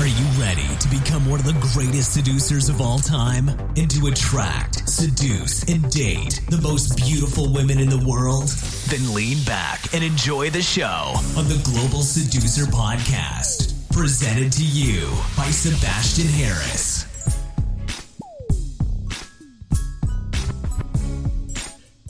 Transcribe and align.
Are 0.00 0.06
you 0.06 0.24
ready 0.40 0.76
to 0.76 0.88
become 0.88 1.28
one 1.28 1.40
of 1.40 1.44
the 1.44 1.58
greatest 1.74 2.14
seducers 2.14 2.68
of 2.68 2.80
all 2.80 3.00
time? 3.00 3.48
And 3.76 3.90
to 3.90 4.06
attract, 4.06 4.88
seduce, 4.88 5.64
and 5.64 5.90
date 5.90 6.40
the 6.50 6.60
most 6.62 6.96
beautiful 6.96 7.52
women 7.52 7.80
in 7.80 7.88
the 7.88 8.06
world? 8.06 8.46
Then 8.86 9.12
lean 9.12 9.42
back 9.42 9.92
and 9.92 10.04
enjoy 10.04 10.50
the 10.50 10.62
show 10.62 11.14
on 11.36 11.48
the 11.48 11.60
Global 11.64 12.02
Seducer 12.02 12.66
Podcast, 12.66 13.74
presented 13.90 14.52
to 14.52 14.64
you 14.64 15.08
by 15.36 15.50
Sebastian 15.50 16.28
Harris. 16.28 16.97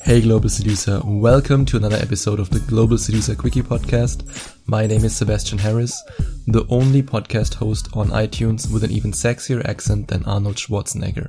Hey 0.09 0.23
Global 0.23 0.49
Seducer, 0.49 1.03
welcome 1.05 1.67
to 1.67 1.77
another 1.77 1.99
episode 1.99 2.41
of 2.41 2.49
the 2.49 2.61
Global 2.61 2.97
Seducer 2.97 3.35
Quickie 3.35 3.61
Podcast. 3.61 4.57
My 4.67 4.87
name 4.87 5.05
is 5.05 5.15
Sebastian 5.15 5.59
Harris, 5.59 6.03
the 6.47 6.65
only 6.71 7.03
podcast 7.03 7.53
host 7.53 7.91
on 7.93 8.09
iTunes 8.09 8.73
with 8.73 8.85
an 8.85 8.91
even 8.91 9.13
sexier 9.13 9.63
accent 9.67 10.09
than 10.09 10.25
Arnold 10.25 10.57
Schwarzenegger. 10.57 11.29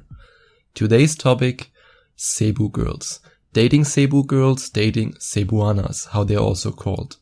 Today's 0.76 1.18
topic, 1.18 1.72
Cebu 2.16 2.70
girls. 2.70 3.20
Dating 3.52 3.84
Cebu 3.84 4.24
girls, 4.24 4.70
dating 4.70 5.16
Cebuanas, 5.16 6.08
how 6.12 6.24
they're 6.24 6.40
also 6.40 6.72
called. 6.72 7.18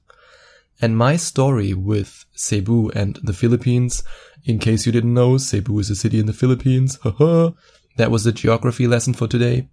And 0.80 0.96
my 0.96 1.16
story 1.16 1.74
with 1.74 2.24
Cebu 2.36 2.92
and 2.92 3.20
the 3.24 3.34
Philippines, 3.34 4.04
in 4.46 4.60
case 4.60 4.86
you 4.86 4.92
didn't 4.92 5.16
know, 5.16 5.40
Cebu 5.40 5.80
is 5.80 5.90
a 5.90 5.96
city 5.96 6.20
in 6.20 6.28
the 6.28 6.34
Philippines, 6.34 7.00
haha. 7.02 7.54
that 7.96 8.12
was 8.12 8.26
the 8.26 8.32
geography 8.32 8.86
lesson 8.86 9.16
for 9.16 9.28
today. 9.28 9.70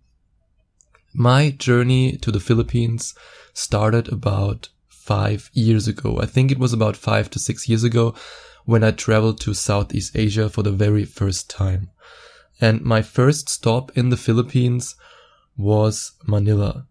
My 1.17 1.51
journey 1.51 2.17
to 2.19 2.33
the 2.33 2.41
Philippines 2.41 3.15
started 3.53 4.09
about 4.09 4.69
five 4.89 5.49
years 5.53 5.87
ago. 5.87 6.19
I 6.21 6.27
think 6.27 6.51
it 6.51 6.59
was 6.59 6.73
about 6.73 6.97
five 6.97 7.31
to 7.31 7.39
six 7.39 7.69
years 7.69 7.85
ago 7.85 8.17
when 8.65 8.83
I 8.83 8.91
traveled 8.91 9.41
to 9.43 9.55
Southeast 9.55 10.17
Asia 10.17 10.51
for 10.51 10.65
the 10.65 10.73
very 10.73 11.05
first 11.05 11.49
time. 11.49 11.91
And 12.61 12.83
my 12.83 13.01
first 13.01 13.49
stop 13.49 13.97
in 13.97 14.09
the 14.09 14.17
Philippines 14.17 14.97
was 15.57 16.13
Manila. 16.27 16.89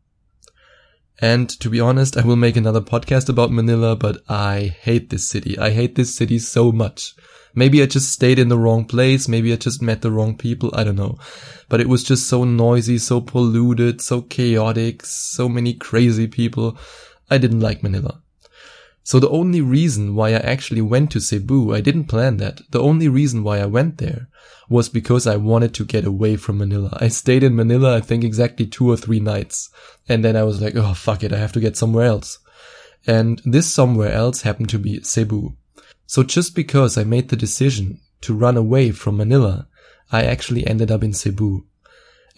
And 1.19 1.49
to 1.59 1.69
be 1.69 1.81
honest, 1.81 2.15
I 2.15 2.25
will 2.25 2.37
make 2.37 2.55
another 2.55 2.81
podcast 2.81 3.27
about 3.27 3.51
Manila, 3.51 3.97
but 3.97 4.23
I 4.29 4.73
hate 4.79 5.09
this 5.09 5.27
city. 5.27 5.59
I 5.59 5.71
hate 5.71 5.95
this 5.95 6.15
city 6.15 6.39
so 6.39 6.71
much. 6.71 7.13
Maybe 7.55 7.81
I 7.81 7.85
just 7.85 8.11
stayed 8.11 8.39
in 8.39 8.49
the 8.49 8.57
wrong 8.57 8.85
place. 8.85 9.27
Maybe 9.27 9.53
I 9.53 9.57
just 9.57 9.81
met 9.81 10.01
the 10.01 10.11
wrong 10.11 10.37
people. 10.37 10.71
I 10.73 10.83
don't 10.83 10.95
know. 10.95 11.17
But 11.69 11.81
it 11.81 11.87
was 11.87 12.03
just 12.03 12.27
so 12.27 12.43
noisy, 12.43 12.97
so 12.97 13.21
polluted, 13.21 14.01
so 14.01 14.21
chaotic, 14.21 15.05
so 15.05 15.47
many 15.47 15.73
crazy 15.73 16.27
people. 16.27 16.77
I 17.29 17.37
didn't 17.37 17.61
like 17.61 17.83
Manila. 17.83 18.21
So 19.03 19.19
the 19.19 19.29
only 19.29 19.59
reason 19.59 20.15
why 20.15 20.29
I 20.29 20.39
actually 20.39 20.81
went 20.81 21.11
to 21.11 21.19
Cebu, 21.19 21.75
I 21.75 21.81
didn't 21.81 22.05
plan 22.05 22.37
that. 22.37 22.61
The 22.71 22.81
only 22.81 23.09
reason 23.09 23.43
why 23.43 23.59
I 23.59 23.65
went 23.65 23.97
there 23.97 24.29
was 24.69 24.87
because 24.87 25.27
I 25.27 25.35
wanted 25.35 25.73
to 25.75 25.85
get 25.85 26.05
away 26.05 26.37
from 26.37 26.57
Manila. 26.57 26.97
I 27.01 27.09
stayed 27.09 27.43
in 27.43 27.55
Manila, 27.55 27.97
I 27.97 28.01
think 28.01 28.23
exactly 28.23 28.65
two 28.65 28.89
or 28.89 28.95
three 28.95 29.19
nights. 29.19 29.69
And 30.07 30.23
then 30.23 30.37
I 30.37 30.43
was 30.43 30.61
like, 30.61 30.75
oh, 30.75 30.93
fuck 30.93 31.21
it. 31.23 31.33
I 31.33 31.37
have 31.37 31.51
to 31.53 31.59
get 31.59 31.75
somewhere 31.75 32.05
else. 32.05 32.39
And 33.05 33.41
this 33.43 33.71
somewhere 33.71 34.13
else 34.13 34.43
happened 34.43 34.69
to 34.69 34.79
be 34.79 35.03
Cebu. 35.03 35.57
So 36.05 36.23
just 36.23 36.55
because 36.55 36.97
I 36.97 37.03
made 37.03 37.29
the 37.29 37.35
decision 37.35 37.99
to 38.21 38.33
run 38.33 38.57
away 38.57 38.91
from 38.91 39.17
Manila, 39.17 39.67
I 40.11 40.23
actually 40.23 40.67
ended 40.67 40.91
up 40.91 41.03
in 41.03 41.13
Cebu. 41.13 41.65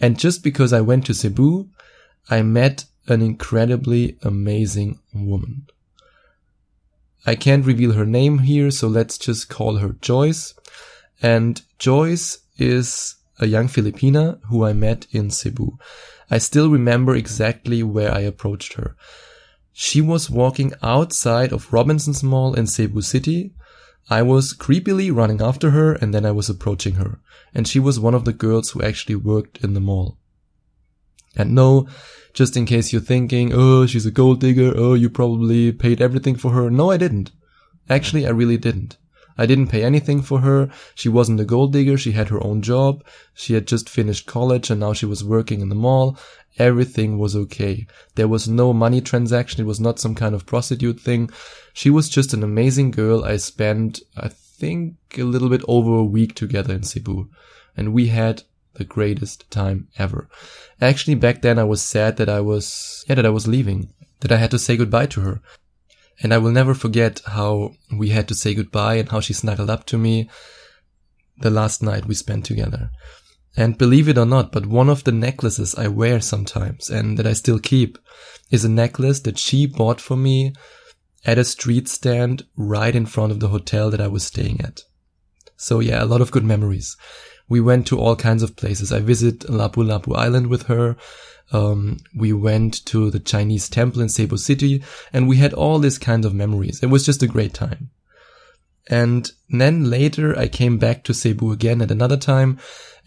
And 0.00 0.18
just 0.18 0.42
because 0.42 0.72
I 0.72 0.80
went 0.80 1.06
to 1.06 1.14
Cebu, 1.14 1.68
I 2.28 2.42
met 2.42 2.84
an 3.08 3.22
incredibly 3.22 4.18
amazing 4.22 4.98
woman. 5.14 5.66
I 7.24 7.34
can't 7.34 7.66
reveal 7.66 7.92
her 7.92 8.06
name 8.06 8.38
here, 8.38 8.70
so 8.70 8.88
let's 8.88 9.18
just 9.18 9.48
call 9.48 9.76
her 9.76 9.96
Joyce. 10.00 10.54
And 11.20 11.60
Joyce 11.78 12.38
is 12.56 13.16
a 13.38 13.46
young 13.46 13.68
Filipina 13.68 14.40
who 14.48 14.64
I 14.64 14.72
met 14.72 15.06
in 15.10 15.30
Cebu. 15.30 15.78
I 16.30 16.38
still 16.38 16.70
remember 16.70 17.14
exactly 17.14 17.82
where 17.82 18.12
I 18.12 18.20
approached 18.20 18.74
her. 18.74 18.96
She 19.78 20.00
was 20.00 20.30
walking 20.30 20.72
outside 20.82 21.52
of 21.52 21.70
Robinson's 21.70 22.22
Mall 22.22 22.54
in 22.54 22.66
Cebu 22.66 23.02
City. 23.02 23.52
I 24.08 24.22
was 24.22 24.54
creepily 24.54 25.14
running 25.14 25.42
after 25.42 25.72
her 25.72 25.92
and 25.92 26.14
then 26.14 26.24
I 26.24 26.30
was 26.30 26.48
approaching 26.48 26.94
her. 26.94 27.20
And 27.52 27.68
she 27.68 27.78
was 27.78 28.00
one 28.00 28.14
of 28.14 28.24
the 28.24 28.32
girls 28.32 28.70
who 28.70 28.80
actually 28.80 29.16
worked 29.16 29.62
in 29.62 29.74
the 29.74 29.80
mall. 29.80 30.16
And 31.36 31.54
no, 31.54 31.86
just 32.32 32.56
in 32.56 32.64
case 32.64 32.90
you're 32.90 33.02
thinking, 33.02 33.52
oh, 33.52 33.84
she's 33.84 34.06
a 34.06 34.10
gold 34.10 34.40
digger, 34.40 34.72
oh, 34.74 34.94
you 34.94 35.10
probably 35.10 35.72
paid 35.72 36.00
everything 36.00 36.36
for 36.36 36.52
her. 36.52 36.70
No, 36.70 36.90
I 36.90 36.96
didn't. 36.96 37.32
Actually, 37.90 38.26
I 38.26 38.30
really 38.30 38.56
didn't. 38.56 38.96
I 39.38 39.46
didn't 39.46 39.68
pay 39.68 39.84
anything 39.84 40.22
for 40.22 40.40
her. 40.40 40.70
She 40.94 41.08
wasn't 41.08 41.40
a 41.40 41.44
gold 41.44 41.72
digger. 41.72 41.98
She 41.98 42.12
had 42.12 42.28
her 42.28 42.42
own 42.44 42.62
job. 42.62 43.04
She 43.34 43.54
had 43.54 43.66
just 43.66 43.88
finished 43.88 44.26
college 44.26 44.70
and 44.70 44.80
now 44.80 44.92
she 44.92 45.06
was 45.06 45.24
working 45.24 45.60
in 45.60 45.68
the 45.68 45.74
mall. 45.74 46.18
Everything 46.58 47.18
was 47.18 47.36
okay. 47.36 47.86
There 48.14 48.28
was 48.28 48.48
no 48.48 48.72
money 48.72 49.00
transaction. 49.00 49.60
It 49.60 49.66
was 49.66 49.80
not 49.80 49.98
some 49.98 50.14
kind 50.14 50.34
of 50.34 50.46
prostitute 50.46 50.98
thing. 50.98 51.30
She 51.74 51.90
was 51.90 52.08
just 52.08 52.32
an 52.32 52.42
amazing 52.42 52.92
girl. 52.92 53.24
I 53.24 53.36
spent, 53.36 54.00
I 54.16 54.28
think, 54.28 54.96
a 55.18 55.24
little 55.24 55.50
bit 55.50 55.62
over 55.68 55.96
a 55.96 56.04
week 56.04 56.34
together 56.34 56.74
in 56.74 56.82
Cebu 56.82 57.28
and 57.76 57.92
we 57.92 58.06
had 58.08 58.42
the 58.74 58.84
greatest 58.84 59.50
time 59.50 59.88
ever. 59.98 60.28
Actually, 60.80 61.14
back 61.14 61.42
then 61.42 61.58
I 61.58 61.64
was 61.64 61.82
sad 61.82 62.16
that 62.16 62.28
I 62.28 62.40
was, 62.40 63.04
yeah, 63.08 63.14
that 63.16 63.26
I 63.26 63.30
was 63.30 63.46
leaving, 63.46 63.92
that 64.20 64.32
I 64.32 64.36
had 64.36 64.50
to 64.52 64.58
say 64.58 64.76
goodbye 64.76 65.06
to 65.06 65.20
her. 65.20 65.40
And 66.22 66.32
I 66.32 66.38
will 66.38 66.50
never 66.50 66.74
forget 66.74 67.20
how 67.26 67.72
we 67.92 68.10
had 68.10 68.28
to 68.28 68.34
say 68.34 68.54
goodbye 68.54 68.94
and 68.94 69.08
how 69.08 69.20
she 69.20 69.32
snuggled 69.32 69.70
up 69.70 69.84
to 69.86 69.98
me 69.98 70.30
the 71.38 71.50
last 71.50 71.82
night 71.82 72.06
we 72.06 72.14
spent 72.14 72.44
together. 72.44 72.90
And 73.56 73.78
believe 73.78 74.08
it 74.08 74.18
or 74.18 74.26
not, 74.26 74.52
but 74.52 74.66
one 74.66 74.88
of 74.88 75.04
the 75.04 75.12
necklaces 75.12 75.74
I 75.74 75.88
wear 75.88 76.20
sometimes 76.20 76.90
and 76.90 77.18
that 77.18 77.26
I 77.26 77.32
still 77.32 77.58
keep 77.58 77.98
is 78.50 78.64
a 78.64 78.68
necklace 78.68 79.20
that 79.20 79.38
she 79.38 79.66
bought 79.66 80.00
for 80.00 80.16
me 80.16 80.52
at 81.24 81.38
a 81.38 81.44
street 81.44 81.88
stand 81.88 82.44
right 82.56 82.94
in 82.94 83.06
front 83.06 83.32
of 83.32 83.40
the 83.40 83.48
hotel 83.48 83.90
that 83.90 84.00
I 84.00 84.08
was 84.08 84.24
staying 84.24 84.60
at. 84.60 84.82
So 85.56 85.80
yeah, 85.80 86.02
a 86.02 86.06
lot 86.06 86.20
of 86.20 86.30
good 86.30 86.44
memories. 86.44 86.96
We 87.48 87.60
went 87.60 87.86
to 87.88 87.98
all 87.98 88.16
kinds 88.16 88.42
of 88.42 88.56
places. 88.56 88.92
I 88.92 89.00
visited 89.00 89.48
Lapu 89.48 89.84
Lapu 89.84 90.16
Island 90.16 90.48
with 90.48 90.64
her. 90.64 90.96
Um, 91.52 91.98
we 92.14 92.32
went 92.32 92.84
to 92.86 93.10
the 93.10 93.20
Chinese 93.20 93.68
temple 93.68 94.02
in 94.02 94.08
Cebu 94.08 94.36
City 94.36 94.82
and 95.12 95.28
we 95.28 95.36
had 95.36 95.52
all 95.52 95.78
these 95.78 95.98
kinds 95.98 96.26
of 96.26 96.34
memories. 96.34 96.82
It 96.82 96.86
was 96.86 97.06
just 97.06 97.22
a 97.22 97.28
great 97.28 97.54
time. 97.54 97.90
And 98.88 99.30
then 99.48 99.90
later 99.90 100.36
I 100.38 100.48
came 100.48 100.78
back 100.78 101.04
to 101.04 101.14
Cebu 101.14 101.52
again 101.52 101.82
at 101.82 101.90
another 101.90 102.16
time 102.16 102.58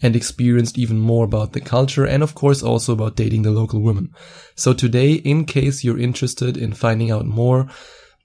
and 0.02 0.16
experienced 0.16 0.78
even 0.78 0.98
more 0.98 1.24
about 1.24 1.52
the 1.52 1.60
culture 1.60 2.06
and 2.06 2.22
of 2.22 2.34
course 2.34 2.62
also 2.62 2.92
about 2.92 3.16
dating 3.16 3.42
the 3.42 3.50
local 3.50 3.80
women. 3.80 4.12
So 4.54 4.72
today, 4.72 5.12
in 5.12 5.44
case 5.44 5.84
you're 5.84 5.98
interested 5.98 6.56
in 6.56 6.72
finding 6.72 7.10
out 7.10 7.26
more 7.26 7.68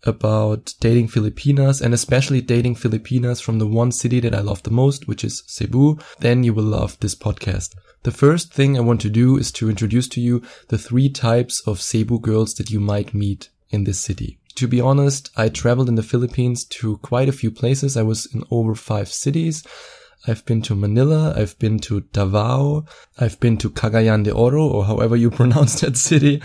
about 0.06 0.74
dating 0.80 1.08
Filipinas 1.08 1.82
and 1.82 1.94
especially 1.94 2.42
dating 2.42 2.76
Filipinas 2.76 3.42
from 3.42 3.60
the 3.60 3.68
one 3.68 3.92
city 3.92 4.20
that 4.20 4.36
I 4.36 4.42
love 4.42 4.64
the 4.64 4.72
most, 4.72 5.08
which 5.08 5.24
is 5.24 5.44
Cebu, 5.48 5.98
then 6.20 6.44
you 6.44 6.54
will 6.54 6.64
love 6.64 7.00
this 7.00 7.16
podcast. 7.16 7.74
The 8.04 8.12
first 8.12 8.54
thing 8.54 8.78
I 8.78 8.82
want 8.82 9.02
to 9.02 9.10
do 9.10 9.36
is 9.38 9.52
to 9.54 9.70
introduce 9.70 10.08
to 10.10 10.22
you 10.22 10.44
the 10.70 10.78
three 10.78 11.10
types 11.10 11.62
of 11.68 11.82
Cebu 11.82 12.20
girls 12.20 12.54
that 12.56 12.70
you 12.70 12.80
might 12.80 13.16
meet 13.16 13.50
in 13.72 13.84
this 13.84 14.00
city. 14.00 14.40
To 14.56 14.68
be 14.68 14.80
honest, 14.80 15.32
I 15.36 15.50
traveled 15.50 15.90
in 15.90 15.96
the 15.96 16.04
Philippines 16.04 16.64
to 16.66 16.98
quite 16.98 17.28
a 17.28 17.34
few 17.34 17.52
places. 17.52 17.98
I 17.98 18.04
was 18.04 18.26
in 18.28 18.44
over 18.52 18.76
five 18.76 19.10
cities. 19.10 19.64
I've 20.28 20.46
been 20.46 20.62
to 20.64 20.76
Manila, 20.76 21.34
I've 21.38 21.58
been 21.60 21.78
to 21.80 22.02
Davao, 22.02 22.86
I've 23.20 23.40
been 23.40 23.58
to 23.58 23.70
Cagayan 23.70 24.24
de 24.24 24.34
Oro, 24.34 24.66
or 24.68 24.86
however 24.86 25.16
you 25.16 25.30
pronounce 25.42 25.82
that 25.82 25.98
city. 25.98 26.42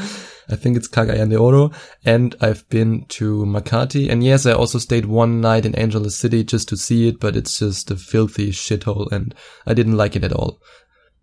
I 0.51 0.57
think 0.57 0.77
it's 0.77 0.89
Cagayan 0.89 1.31
de 1.31 1.37
Oro, 1.37 1.71
and 2.05 2.35
I've 2.41 2.69
been 2.69 3.07
to 3.11 3.45
Makati, 3.45 4.11
and 4.11 4.25
yes, 4.25 4.47
I 4.47 4.53
also 4.53 4.79
stayed 4.79 5.07
one 5.07 5.41
night 5.41 5.65
in 5.65 5.75
Angeles 5.77 6.17
City 6.17 6.43
just 6.43 6.69
to 6.71 6.77
see 6.77 7.09
it, 7.09 7.21
but 7.21 7.37
it's 7.37 7.59
just 7.59 7.91
a 7.91 7.97
filthy 7.97 8.51
shithole, 8.51 9.11
and 9.13 9.35
I 9.67 9.75
didn't 9.75 9.97
like 9.97 10.17
it 10.17 10.25
at 10.25 10.33
all. 10.33 10.61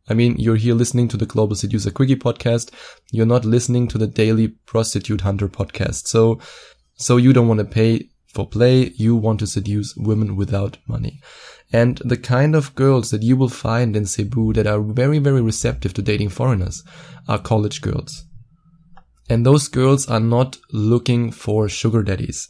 I 0.09 0.13
mean, 0.13 0.37
you're 0.37 0.55
here 0.55 0.73
listening 0.73 1.09
to 1.09 1.17
the 1.17 1.25
Global 1.25 1.55
Seducer 1.55 1.91
Quickie 1.91 2.15
podcast. 2.15 2.71
You're 3.11 3.25
not 3.25 3.43
listening 3.43 3.89
to 3.89 3.97
the 3.97 4.07
Daily 4.07 4.47
Prostitute 4.47 5.21
Hunter 5.21 5.49
podcast. 5.49 6.07
So, 6.07 6.39
so 6.95 7.17
you 7.17 7.33
don't 7.33 7.49
want 7.49 7.59
to 7.59 7.65
pay 7.65 8.09
for 8.33 8.47
play. 8.47 8.93
You 8.95 9.17
want 9.17 9.39
to 9.41 9.47
seduce 9.47 9.95
women 9.97 10.37
without 10.37 10.77
money. 10.87 11.19
And 11.73 11.97
the 12.05 12.15
kind 12.15 12.55
of 12.55 12.73
girls 12.75 13.11
that 13.11 13.23
you 13.23 13.35
will 13.35 13.49
find 13.49 13.97
in 13.97 14.05
Cebu 14.05 14.53
that 14.53 14.67
are 14.67 14.81
very, 14.81 15.19
very 15.19 15.41
receptive 15.41 15.93
to 15.95 16.01
dating 16.01 16.29
foreigners 16.29 16.83
are 17.27 17.39
college 17.39 17.81
girls. 17.81 18.26
And 19.29 19.45
those 19.45 19.67
girls 19.67 20.07
are 20.07 20.19
not 20.19 20.57
looking 20.71 21.31
for 21.31 21.67
sugar 21.67 22.03
daddies. 22.03 22.47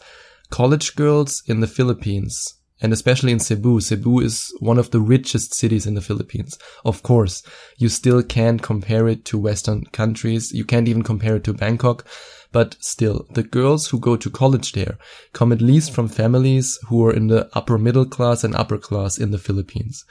College 0.50 0.96
girls 0.96 1.44
in 1.48 1.60
the 1.60 1.68
Philippines, 1.68 2.56
and 2.80 2.94
especially 2.94 3.32
in 3.32 3.40
Cebu, 3.40 3.82
Cebu 3.82 4.20
is 4.20 4.54
one 4.60 4.78
of 4.78 4.92
the 4.92 5.02
richest 5.02 5.54
cities 5.54 5.88
in 5.88 5.96
the 5.96 6.02
Philippines. 6.02 6.58
Of 6.86 7.02
course, 7.02 7.42
you 7.78 7.90
still 7.90 8.22
can't 8.22 8.62
compare 8.62 9.08
it 9.08 9.26
to 9.26 9.40
Western 9.40 9.86
countries. 9.86 10.54
You 10.54 10.64
can't 10.64 10.88
even 10.88 11.02
compare 11.02 11.38
it 11.38 11.44
to 11.46 11.54
Bangkok. 11.54 12.06
But 12.52 12.78
still, 12.80 13.26
the 13.32 13.44
girls 13.44 13.88
who 13.88 14.00
go 14.00 14.16
to 14.16 14.30
college 14.30 14.72
there 14.72 14.98
come 15.34 15.52
at 15.52 15.62
least 15.62 15.92
from 15.92 16.08
families 16.08 16.80
who 16.88 17.06
are 17.06 17.14
in 17.14 17.28
the 17.28 17.50
upper 17.54 17.78
middle 17.78 18.06
class 18.06 18.44
and 18.44 18.56
upper 18.56 18.78
class 18.78 19.18
in 19.18 19.32
the 19.32 19.38
Philippines. 19.38 20.06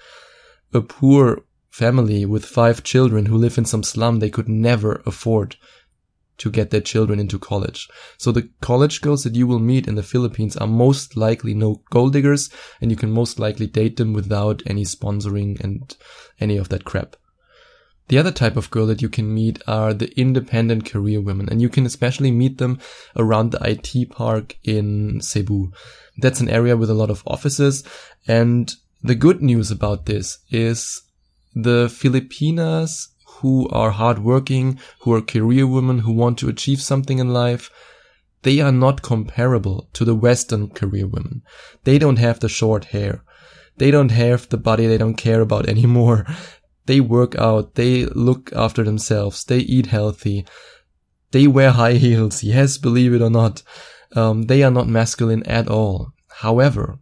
A 0.75 0.81
poor 0.81 1.45
family 1.71 2.25
with 2.27 2.45
five 2.45 2.83
children 2.83 3.27
who 3.27 3.37
live 3.37 3.57
in 3.57 3.65
some 3.65 3.83
slum 3.83 4.19
they 4.19 4.31
could 4.31 4.49
never 4.49 5.03
afford 5.07 5.57
to 6.39 6.51
get 6.51 6.71
their 6.71 6.81
children 6.81 7.19
into 7.19 7.39
college. 7.39 7.89
So 8.19 8.33
the 8.33 8.49
college 8.61 9.01
girls 9.01 9.25
that 9.25 9.35
you 9.35 9.47
will 9.47 9.59
meet 9.59 9.89
in 9.89 9.95
the 9.95 10.03
Philippines 10.03 10.57
are 10.57 10.67
most 10.67 11.17
likely 11.17 11.55
no 11.55 11.83
gold 11.91 12.13
diggers 12.13 12.51
and 12.81 12.91
you 12.91 12.97
can 12.97 13.11
most 13.11 13.39
likely 13.39 13.67
date 13.67 13.97
them 13.97 14.13
without 14.13 14.63
any 14.67 14.85
sponsoring 14.85 15.61
and 15.61 15.97
any 16.41 16.57
of 16.57 16.69
that 16.69 16.85
crap. 16.85 17.17
The 18.09 18.19
other 18.19 18.31
type 18.31 18.57
of 18.57 18.71
girl 18.71 18.87
that 18.87 19.03
you 19.03 19.09
can 19.09 19.35
meet 19.35 19.61
are 19.67 19.93
the 19.93 20.17
independent 20.19 20.85
career 20.85 21.21
women, 21.21 21.49
and 21.49 21.61
you 21.61 21.69
can 21.69 21.85
especially 21.87 22.31
meet 22.31 22.59
them 22.59 22.79
around 23.17 23.51
the 23.51 23.59
IT 23.69 24.11
park 24.11 24.57
in 24.63 25.21
Cebu. 25.21 25.73
That's 26.19 26.41
an 26.41 26.49
area 26.49 26.77
with 26.77 26.89
a 26.89 26.95
lot 26.95 27.11
of 27.11 27.25
offices, 27.27 27.83
and 28.29 28.73
the 29.03 29.17
good 29.17 29.43
news 29.43 29.73
about 29.73 30.07
this 30.07 30.39
is 30.51 31.03
the 31.55 31.89
Filipinas 31.89 33.09
who 33.41 33.69
are 33.69 33.91
hardworking, 33.91 34.79
who 35.01 35.13
are 35.13 35.21
career 35.21 35.67
women, 35.67 36.01
who 36.01 36.13
want 36.13 36.39
to 36.39 36.49
achieve 36.49 36.81
something 36.81 37.19
in 37.19 37.33
life, 37.33 37.71
they 38.43 38.61
are 38.61 38.73
not 38.73 39.03
comparable 39.03 39.89
to 39.93 40.05
the 40.05 40.15
Western 40.15 40.69
career 40.71 41.07
women. 41.07 41.43
They 41.85 41.99
don't 41.99 42.19
have 42.19 42.41
the 42.41 42.49
short 42.49 42.87
hair. 42.87 43.25
They 43.77 43.91
don't 43.91 44.11
have 44.11 44.49
the 44.49 44.57
body 44.57 44.87
they 44.87 44.99
don't 44.99 45.17
care 45.17 45.41
about 45.41 45.69
anymore. 45.75 46.27
They 46.87 47.01
work 47.01 47.35
out. 47.37 47.75
They 47.75 48.07
look 48.07 48.53
after 48.55 48.85
themselves. 48.85 49.45
They 49.45 49.59
eat 49.59 49.87
healthy. 49.87 50.47
They 51.33 51.47
wear 51.47 51.73
high 51.73 51.95
heels. 52.05 52.43
Yes, 52.43 52.79
believe 52.79 53.13
it 53.15 53.23
or 53.23 53.31
not. 53.31 53.63
Um, 54.15 54.43
they 54.43 54.63
are 54.63 54.71
not 54.71 54.89
masculine 54.89 55.43
at 55.43 55.69
all. 55.69 56.13
However, 56.29 56.99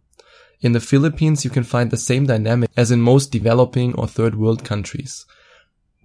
in 0.61 0.71
the 0.71 0.79
Philippines, 0.79 1.45
you 1.45 1.51
can 1.51 1.63
find 1.63 1.91
the 1.91 1.97
same 1.97 2.25
dynamic 2.25 2.71
as 2.75 2.91
in 2.91 3.01
most 3.01 3.31
developing 3.31 3.93
or 3.93 4.07
third 4.07 4.35
world 4.35 4.63
countries. 4.63 5.25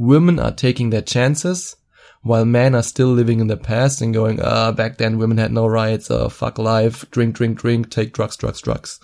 Women 0.00 0.38
are 0.38 0.50
taking 0.50 0.88
their 0.88 1.02
chances, 1.02 1.76
while 2.22 2.46
men 2.46 2.74
are 2.74 2.82
still 2.82 3.08
living 3.08 3.38
in 3.38 3.48
the 3.48 3.58
past 3.58 4.00
and 4.00 4.14
going, 4.14 4.40
ah, 4.40 4.72
back 4.72 4.96
then 4.96 5.18
women 5.18 5.36
had 5.36 5.52
no 5.52 5.66
rights, 5.66 6.10
uh, 6.10 6.30
fuck 6.30 6.58
life, 6.58 7.04
drink, 7.10 7.34
drink, 7.34 7.58
drink, 7.58 7.90
take 7.90 8.14
drugs, 8.14 8.38
drugs, 8.38 8.62
drugs. 8.62 8.98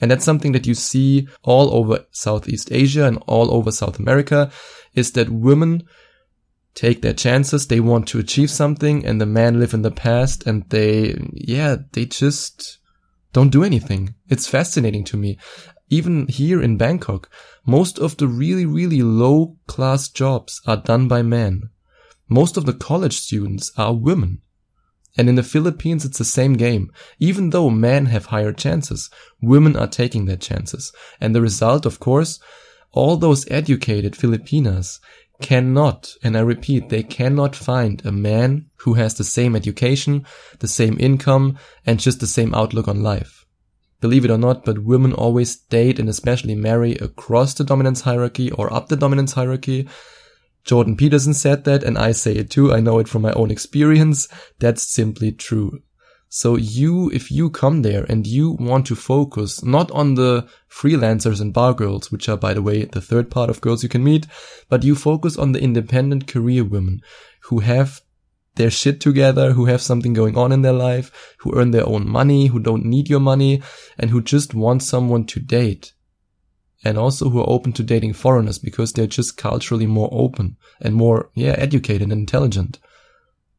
And 0.00 0.12
that's 0.12 0.24
something 0.24 0.52
that 0.52 0.64
you 0.64 0.74
see 0.74 1.26
all 1.42 1.74
over 1.74 2.04
Southeast 2.12 2.70
Asia 2.70 3.04
and 3.04 3.18
all 3.26 3.52
over 3.52 3.72
South 3.72 3.98
America 3.98 4.52
is 4.94 5.10
that 5.12 5.28
women 5.28 5.82
take 6.76 7.02
their 7.02 7.14
chances. 7.14 7.66
They 7.66 7.80
want 7.80 8.06
to 8.08 8.20
achieve 8.20 8.50
something 8.50 9.04
and 9.04 9.20
the 9.20 9.26
men 9.26 9.58
live 9.58 9.74
in 9.74 9.82
the 9.82 9.90
past 9.90 10.46
and 10.46 10.70
they, 10.70 11.16
yeah, 11.32 11.78
they 11.94 12.04
just 12.04 12.78
don't 13.32 13.50
do 13.50 13.64
anything. 13.64 14.14
It's 14.28 14.46
fascinating 14.46 15.02
to 15.06 15.16
me. 15.16 15.38
Even 15.92 16.26
here 16.26 16.62
in 16.62 16.78
Bangkok, 16.78 17.28
most 17.66 17.98
of 17.98 18.16
the 18.16 18.26
really, 18.26 18.64
really 18.64 19.02
low 19.02 19.58
class 19.66 20.08
jobs 20.08 20.62
are 20.66 20.78
done 20.78 21.06
by 21.06 21.20
men. 21.20 21.68
Most 22.30 22.56
of 22.56 22.64
the 22.64 22.72
college 22.72 23.18
students 23.18 23.70
are 23.76 23.92
women. 23.92 24.40
And 25.18 25.28
in 25.28 25.34
the 25.34 25.42
Philippines, 25.42 26.06
it's 26.06 26.16
the 26.16 26.24
same 26.24 26.54
game. 26.54 26.90
Even 27.18 27.50
though 27.50 27.68
men 27.68 28.06
have 28.06 28.24
higher 28.24 28.54
chances, 28.54 29.10
women 29.42 29.76
are 29.76 29.86
taking 29.86 30.24
their 30.24 30.38
chances. 30.38 30.92
And 31.20 31.34
the 31.34 31.42
result, 31.42 31.84
of 31.84 32.00
course, 32.00 32.40
all 32.92 33.18
those 33.18 33.50
educated 33.50 34.16
Filipinas 34.16 34.98
cannot, 35.42 36.14
and 36.22 36.38
I 36.38 36.40
repeat, 36.40 36.88
they 36.88 37.02
cannot 37.02 37.54
find 37.54 38.00
a 38.06 38.12
man 38.12 38.70
who 38.76 38.94
has 38.94 39.12
the 39.12 39.24
same 39.24 39.54
education, 39.54 40.24
the 40.60 40.68
same 40.68 40.96
income, 40.98 41.58
and 41.84 42.00
just 42.00 42.20
the 42.20 42.26
same 42.26 42.54
outlook 42.54 42.88
on 42.88 43.02
life. 43.02 43.41
Believe 44.02 44.24
it 44.24 44.30
or 44.32 44.36
not, 44.36 44.64
but 44.64 44.80
women 44.80 45.12
always 45.12 45.56
date 45.56 46.00
and 46.00 46.08
especially 46.08 46.56
marry 46.56 46.96
across 46.96 47.54
the 47.54 47.62
dominance 47.62 48.00
hierarchy 48.02 48.50
or 48.50 48.70
up 48.70 48.88
the 48.88 48.96
dominance 48.96 49.32
hierarchy. 49.32 49.88
Jordan 50.64 50.96
Peterson 50.96 51.34
said 51.34 51.62
that, 51.64 51.84
and 51.84 51.96
I 51.96 52.10
say 52.10 52.34
it 52.34 52.50
too. 52.50 52.72
I 52.72 52.80
know 52.80 52.98
it 52.98 53.08
from 53.08 53.22
my 53.22 53.32
own 53.32 53.52
experience. 53.52 54.28
That's 54.58 54.82
simply 54.82 55.30
true. 55.30 55.82
So 56.28 56.56
you, 56.56 57.10
if 57.10 57.30
you 57.30 57.48
come 57.48 57.82
there 57.82 58.04
and 58.08 58.26
you 58.26 58.56
want 58.58 58.86
to 58.86 58.96
focus 58.96 59.62
not 59.62 59.90
on 59.92 60.14
the 60.14 60.48
freelancers 60.68 61.40
and 61.40 61.52
bar 61.52 61.72
girls, 61.72 62.10
which 62.10 62.28
are, 62.28 62.36
by 62.36 62.54
the 62.54 62.62
way, 62.62 62.86
the 62.86 63.00
third 63.00 63.30
part 63.30 63.50
of 63.50 63.60
girls 63.60 63.84
you 63.84 63.88
can 63.88 64.02
meet, 64.02 64.26
but 64.68 64.82
you 64.82 64.96
focus 64.96 65.36
on 65.36 65.52
the 65.52 65.60
independent 65.60 66.26
career 66.26 66.64
women 66.64 67.02
who 67.42 67.60
have 67.60 68.00
their 68.54 68.70
shit 68.70 69.00
together, 69.00 69.52
who 69.52 69.66
have 69.66 69.80
something 69.80 70.12
going 70.12 70.36
on 70.36 70.52
in 70.52 70.62
their 70.62 70.72
life, 70.72 71.34
who 71.38 71.56
earn 71.56 71.70
their 71.70 71.88
own 71.88 72.08
money, 72.08 72.46
who 72.46 72.58
don't 72.58 72.84
need 72.84 73.08
your 73.08 73.20
money, 73.20 73.62
and 73.98 74.10
who 74.10 74.20
just 74.20 74.54
want 74.54 74.82
someone 74.82 75.24
to 75.26 75.40
date. 75.40 75.92
And 76.84 76.98
also 76.98 77.30
who 77.30 77.40
are 77.40 77.48
open 77.48 77.72
to 77.74 77.82
dating 77.82 78.14
foreigners 78.14 78.58
because 78.58 78.92
they're 78.92 79.06
just 79.06 79.36
culturally 79.36 79.86
more 79.86 80.08
open 80.12 80.56
and 80.80 80.94
more, 80.94 81.30
yeah, 81.34 81.52
educated 81.52 82.02
and 82.02 82.12
intelligent, 82.12 82.78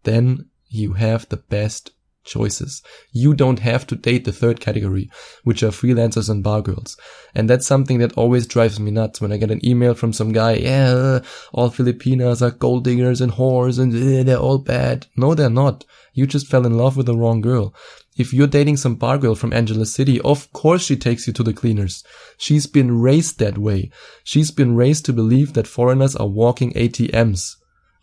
then 0.04 0.50
you 0.68 0.94
have 0.94 1.30
the 1.30 1.38
best 1.38 1.92
choices. 2.24 2.82
You 3.12 3.34
don't 3.34 3.60
have 3.60 3.86
to 3.88 3.96
date 3.96 4.26
the 4.26 4.32
third 4.32 4.60
category, 4.60 5.10
which 5.44 5.64
are 5.64 5.70
freelancers 5.70 6.30
and 6.30 6.44
bar 6.44 6.62
girls. 6.62 6.98
And 7.36 7.50
that's 7.50 7.68
something 7.68 8.00
that 8.00 8.14
always 8.14 8.48
drives 8.48 8.80
me 8.80 8.92
nuts 8.92 9.22
when 9.22 9.32
I 9.32 9.38
get 9.38 9.52
an 9.52 9.66
email 9.66 9.94
from 9.94 10.14
some 10.14 10.32
guy, 10.32 10.54
yeah, 10.54 11.20
all 11.52 11.70
Filipinas 11.70 12.42
are 12.42 12.52
gold 12.52 12.84
diggers 12.84 13.22
and 13.22 13.34
whores 13.34 13.80
and 13.80 13.94
uh, 13.94 14.24
they're 14.24 14.38
all 14.38 14.60
bad. 14.60 15.08
No, 15.16 15.34
they're 15.34 15.50
not. 15.50 15.86
You 16.14 16.28
just 16.28 16.48
fell 16.48 16.66
in 16.66 16.78
love 16.78 16.96
with 16.96 17.08
the 17.08 17.18
wrong 17.18 17.42
girl. 17.42 17.74
If 18.16 18.32
you're 18.32 18.46
dating 18.46 18.78
some 18.78 18.96
bar 18.96 19.18
girl 19.18 19.34
from 19.34 19.54
Angeles 19.54 19.92
City, 19.92 20.22
of 20.22 20.52
course 20.54 20.84
she 20.84 20.96
takes 20.96 21.26
you 21.26 21.34
to 21.34 21.44
the 21.44 21.54
cleaners. 21.54 22.04
She's 22.38 22.68
been 22.68 23.02
raised 23.02 23.40
that 23.40 23.58
way. 23.58 23.90
She's 24.24 24.52
been 24.52 24.76
raised 24.76 25.06
to 25.06 25.14
believe 25.14 25.54
that 25.54 25.66
foreigners 25.66 26.16
are 26.16 26.28
walking 26.28 26.74
ATMs. 26.74 27.56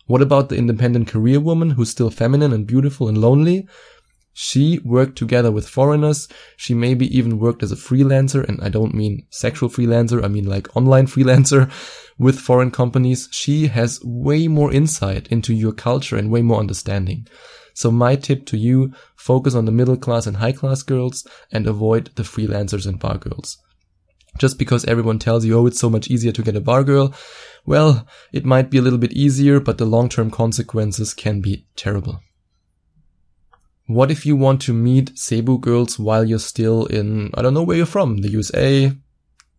What 0.07 0.21
about 0.21 0.49
the 0.49 0.57
independent 0.57 1.07
career 1.07 1.39
woman 1.39 1.71
who's 1.71 1.91
still 1.91 2.09
feminine 2.09 2.51
and 2.51 2.67
beautiful 2.67 3.07
and 3.07 3.17
lonely? 3.17 3.65
She 4.33 4.79
worked 4.85 5.17
together 5.17 5.51
with 5.51 5.67
foreigners. 5.67 6.27
She 6.55 6.73
maybe 6.73 7.05
even 7.15 7.39
worked 7.39 7.63
as 7.63 7.71
a 7.71 7.75
freelancer. 7.75 8.47
And 8.47 8.61
I 8.61 8.69
don't 8.69 8.93
mean 8.93 9.25
sexual 9.29 9.69
freelancer. 9.69 10.23
I 10.23 10.27
mean 10.27 10.45
like 10.45 10.75
online 10.75 11.07
freelancer 11.13 11.69
with 12.17 12.39
foreign 12.39 12.71
companies. 12.71 13.27
She 13.31 13.67
has 13.67 13.99
way 14.03 14.47
more 14.47 14.71
insight 14.71 15.27
into 15.27 15.53
your 15.53 15.73
culture 15.73 16.15
and 16.15 16.31
way 16.31 16.41
more 16.41 16.59
understanding. 16.59 17.27
So 17.73 17.91
my 17.91 18.15
tip 18.15 18.45
to 18.47 18.57
you, 18.57 18.93
focus 19.15 19.55
on 19.55 19.65
the 19.65 19.71
middle 19.71 19.97
class 19.97 20.27
and 20.27 20.37
high 20.37 20.51
class 20.51 20.83
girls 20.83 21.25
and 21.51 21.67
avoid 21.67 22.11
the 22.15 22.23
freelancers 22.23 22.85
and 22.85 22.99
bar 22.99 23.17
girls. 23.17 23.57
Just 24.39 24.57
because 24.57 24.85
everyone 24.85 25.19
tells 25.19 25.45
you, 25.45 25.57
oh, 25.57 25.65
it's 25.67 25.79
so 25.79 25.89
much 25.89 26.09
easier 26.09 26.31
to 26.31 26.43
get 26.43 26.55
a 26.55 26.61
bar 26.61 26.83
girl. 26.83 27.13
Well, 27.65 28.07
it 28.31 28.45
might 28.45 28.69
be 28.69 28.77
a 28.77 28.81
little 28.81 28.99
bit 28.99 29.13
easier, 29.13 29.59
but 29.59 29.77
the 29.77 29.85
long-term 29.85 30.31
consequences 30.31 31.13
can 31.13 31.41
be 31.41 31.65
terrible. 31.75 32.21
What 33.93 34.11
if 34.11 34.25
you 34.25 34.35
want 34.35 34.61
to 34.63 34.73
meet 34.73 35.17
Cebu 35.17 35.59
girls 35.59 35.99
while 35.99 36.23
you're 36.23 36.39
still 36.39 36.85
in, 36.85 37.29
I 37.33 37.41
don't 37.41 37.53
know 37.53 37.63
where 37.63 37.75
you're 37.75 37.85
from, 37.85 38.17
the 38.17 38.29
USA, 38.29 38.93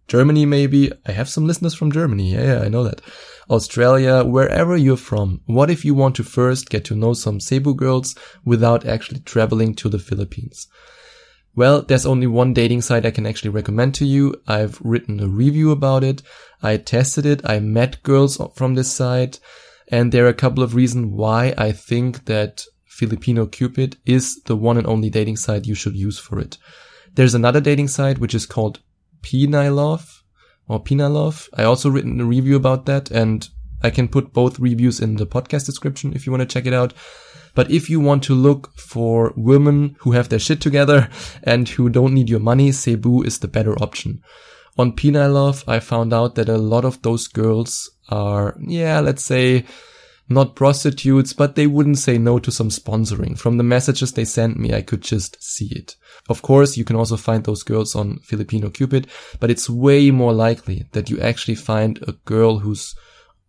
Germany 0.09 0.47
maybe? 0.47 0.91
I 1.07 1.13
have 1.13 1.29
some 1.29 1.47
listeners 1.47 1.75
from 1.75 1.93
Germany. 1.93 2.33
Yeah, 2.33 2.45
yeah, 2.45 2.61
I 2.61 2.69
know 2.69 2.85
that. 2.85 3.03
Australia, 3.51 4.25
wherever 4.25 4.77
you're 4.77 4.97
from. 4.97 5.43
What 5.47 5.71
if 5.71 5.85
you 5.85 5.95
want 5.95 6.17
to 6.17 6.25
first 6.25 6.71
get 6.71 6.85
to 6.87 6.97
know 6.97 7.13
some 7.13 7.41
Cebu 7.41 7.75
girls 7.75 8.15
without 8.45 8.87
actually 8.87 9.21
traveling 9.21 9.75
to 9.75 9.89
the 9.89 9.99
Philippines? 9.99 10.67
Well, 11.55 11.83
there's 11.83 12.07
only 12.07 12.27
one 12.27 12.55
dating 12.55 12.81
site 12.81 13.05
I 13.05 13.11
can 13.11 13.27
actually 13.27 13.51
recommend 13.51 13.95
to 13.97 14.07
you. 14.07 14.35
I've 14.47 14.81
written 14.81 15.21
a 15.21 15.29
review 15.29 15.71
about 15.71 16.03
it. 16.03 16.23
I 16.63 16.79
tested 16.79 17.27
it. 17.27 17.43
I 17.45 17.61
met 17.61 18.03
girls 18.03 18.41
from 18.57 18.75
this 18.75 18.91
site. 18.91 19.39
And 19.89 20.11
there 20.11 20.25
are 20.25 20.31
a 20.31 20.35
couple 20.35 20.63
of 20.63 20.75
reasons 20.75 21.09
why 21.09 21.53
I 21.59 21.73
think 21.73 22.25
that 22.25 22.65
Filipino 22.93 23.47
Cupid 23.47 23.97
is 24.05 24.43
the 24.43 24.55
one 24.55 24.77
and 24.77 24.87
only 24.87 25.09
dating 25.09 25.39
site 25.39 25.67
you 25.67 25.75
should 25.75 25.97
use 25.97 26.19
for 26.19 26.39
it. 26.39 26.59
There's 27.15 27.35
another 27.35 27.59
dating 27.59 27.89
site 27.89 28.19
which 28.19 28.35
is 28.35 28.45
called 28.45 28.81
Pinylove 29.23 30.21
or 30.69 30.79
PinaLove. 30.79 31.49
I 31.55 31.65
also 31.65 31.89
written 31.89 32.21
a 32.21 32.27
review 32.27 32.55
about 32.55 32.85
that 32.85 33.11
and 33.11 33.49
I 33.83 33.89
can 33.89 34.09
put 34.09 34.35
both 34.35 34.61
reviews 34.61 35.01
in 35.01 35.17
the 35.17 35.27
podcast 35.27 35.65
description 35.65 36.13
if 36.13 36.27
you 36.27 36.33
want 36.33 36.43
to 36.43 36.55
check 36.55 36.67
it 36.67 36.75
out. 36.75 36.93
But 37.55 37.71
if 37.71 37.89
you 37.89 37.99
want 37.99 38.25
to 38.25 38.35
look 38.35 38.79
for 38.79 39.33
women 39.39 39.97
who 40.01 40.13
have 40.13 40.29
their 40.29 40.39
shit 40.39 40.61
together 40.61 41.09
and 41.43 41.67
who 41.67 41.89
don't 41.89 42.13
need 42.13 42.29
your 42.29 42.41
money, 42.41 42.73
Cebu 42.73 43.23
is 43.23 43.39
the 43.39 43.49
better 43.49 43.75
option. 43.83 44.23
On 44.77 44.93
Pinylove, 44.93 45.65
I 45.67 45.81
found 45.81 46.13
out 46.13 46.35
that 46.35 46.51
a 46.51 46.59
lot 46.59 46.85
of 46.85 47.01
those 47.01 47.27
girls 47.27 47.91
are, 48.11 48.55
yeah, 48.61 49.01
let's 49.01 49.25
say 49.25 49.65
not 50.33 50.57
prostitutes, 50.57 51.33
but 51.33 51.55
they 51.55 51.67
wouldn't 51.67 51.99
say 51.99 52.19
no 52.19 52.39
to 52.39 52.51
some 52.51 52.69
sponsoring. 52.69 53.39
From 53.39 53.57
the 53.57 53.65
messages 53.65 54.13
they 54.13 54.25
sent 54.25 54.59
me, 54.59 54.75
I 54.75 54.83
could 54.83 55.03
just 55.03 55.43
see 55.43 55.69
it. 55.73 55.97
Of 56.29 56.43
course, 56.43 56.77
you 56.77 56.85
can 56.85 56.97
also 56.97 57.17
find 57.17 57.45
those 57.45 57.63
girls 57.63 57.95
on 57.95 58.19
Filipino 58.21 58.71
Cupid, 58.71 59.07
but 59.41 59.51
it's 59.51 59.71
way 59.71 60.11
more 60.11 60.33
likely 60.33 60.87
that 60.93 61.11
you 61.11 61.21
actually 61.21 61.57
find 61.57 61.99
a 62.07 62.13
girl 62.25 62.61
who's 62.61 62.95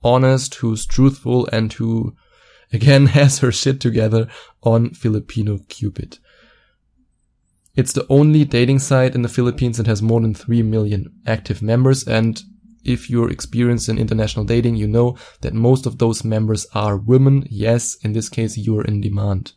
honest, 0.04 0.56
who's 0.56 0.86
truthful, 0.86 1.48
and 1.52 1.74
who 1.74 2.16
again 2.72 3.06
has 3.18 3.40
her 3.40 3.52
shit 3.52 3.80
together 3.80 4.28
on 4.64 4.92
Filipino 4.92 5.60
Cupid. 5.70 6.20
It's 7.76 7.94
the 7.94 8.06
only 8.08 8.46
dating 8.46 8.80
site 8.80 9.16
in 9.16 9.24
the 9.24 9.30
Philippines 9.30 9.78
that 9.78 9.88
has 9.88 10.02
more 10.02 10.22
than 10.22 10.36
3 10.36 10.62
million 10.62 11.12
active 11.26 11.62
members. 11.62 12.08
And 12.08 12.42
if 12.84 13.10
you're 13.10 13.32
experienced 13.32 13.90
in 13.90 13.98
international 13.98 14.46
dating, 14.46 14.76
you 14.76 14.88
know 14.88 15.18
that 15.42 15.54
most 15.54 15.86
of 15.86 15.98
those 15.98 16.24
members 16.24 16.66
are 16.74 16.98
women. 16.98 17.46
Yes, 17.50 17.96
in 18.04 18.14
this 18.14 18.30
case, 18.30 18.58
you're 18.58 18.86
in 18.86 19.02
demand. 19.02 19.54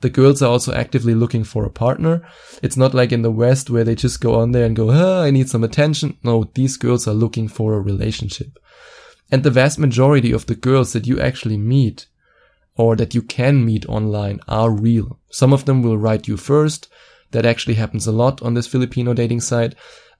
The 0.00 0.10
girls 0.10 0.42
are 0.42 0.50
also 0.50 0.72
actively 0.72 1.14
looking 1.14 1.42
for 1.42 1.64
a 1.64 1.70
partner. 1.70 2.22
It's 2.62 2.76
not 2.76 2.94
like 2.94 3.10
in 3.10 3.22
the 3.22 3.32
West 3.32 3.68
where 3.68 3.82
they 3.82 3.96
just 3.96 4.20
go 4.20 4.36
on 4.36 4.52
there 4.52 4.64
and 4.64 4.76
go, 4.76 4.90
oh, 4.90 5.22
I 5.22 5.30
need 5.30 5.48
some 5.48 5.64
attention. 5.64 6.16
No, 6.22 6.44
these 6.54 6.76
girls 6.76 7.08
are 7.08 7.14
looking 7.14 7.48
for 7.48 7.74
a 7.74 7.80
relationship. 7.80 8.58
And 9.30 9.42
the 9.42 9.50
vast 9.50 9.78
majority 9.78 10.32
of 10.32 10.46
the 10.46 10.54
girls 10.54 10.92
that 10.92 11.06
you 11.06 11.20
actually 11.20 11.58
meet 11.58 12.06
or 12.76 12.94
that 12.94 13.14
you 13.14 13.22
can 13.22 13.64
meet 13.64 13.86
online 13.86 14.38
are 14.46 14.70
real. 14.70 15.18
Some 15.30 15.52
of 15.52 15.64
them 15.64 15.82
will 15.82 15.98
write 15.98 16.28
you 16.28 16.36
first. 16.36 16.88
That 17.32 17.46
actually 17.46 17.74
happens 17.74 18.06
a 18.06 18.12
lot 18.12 18.42
on 18.42 18.54
this 18.54 18.66
Filipino 18.66 19.14
dating 19.14 19.40
site. 19.40 19.74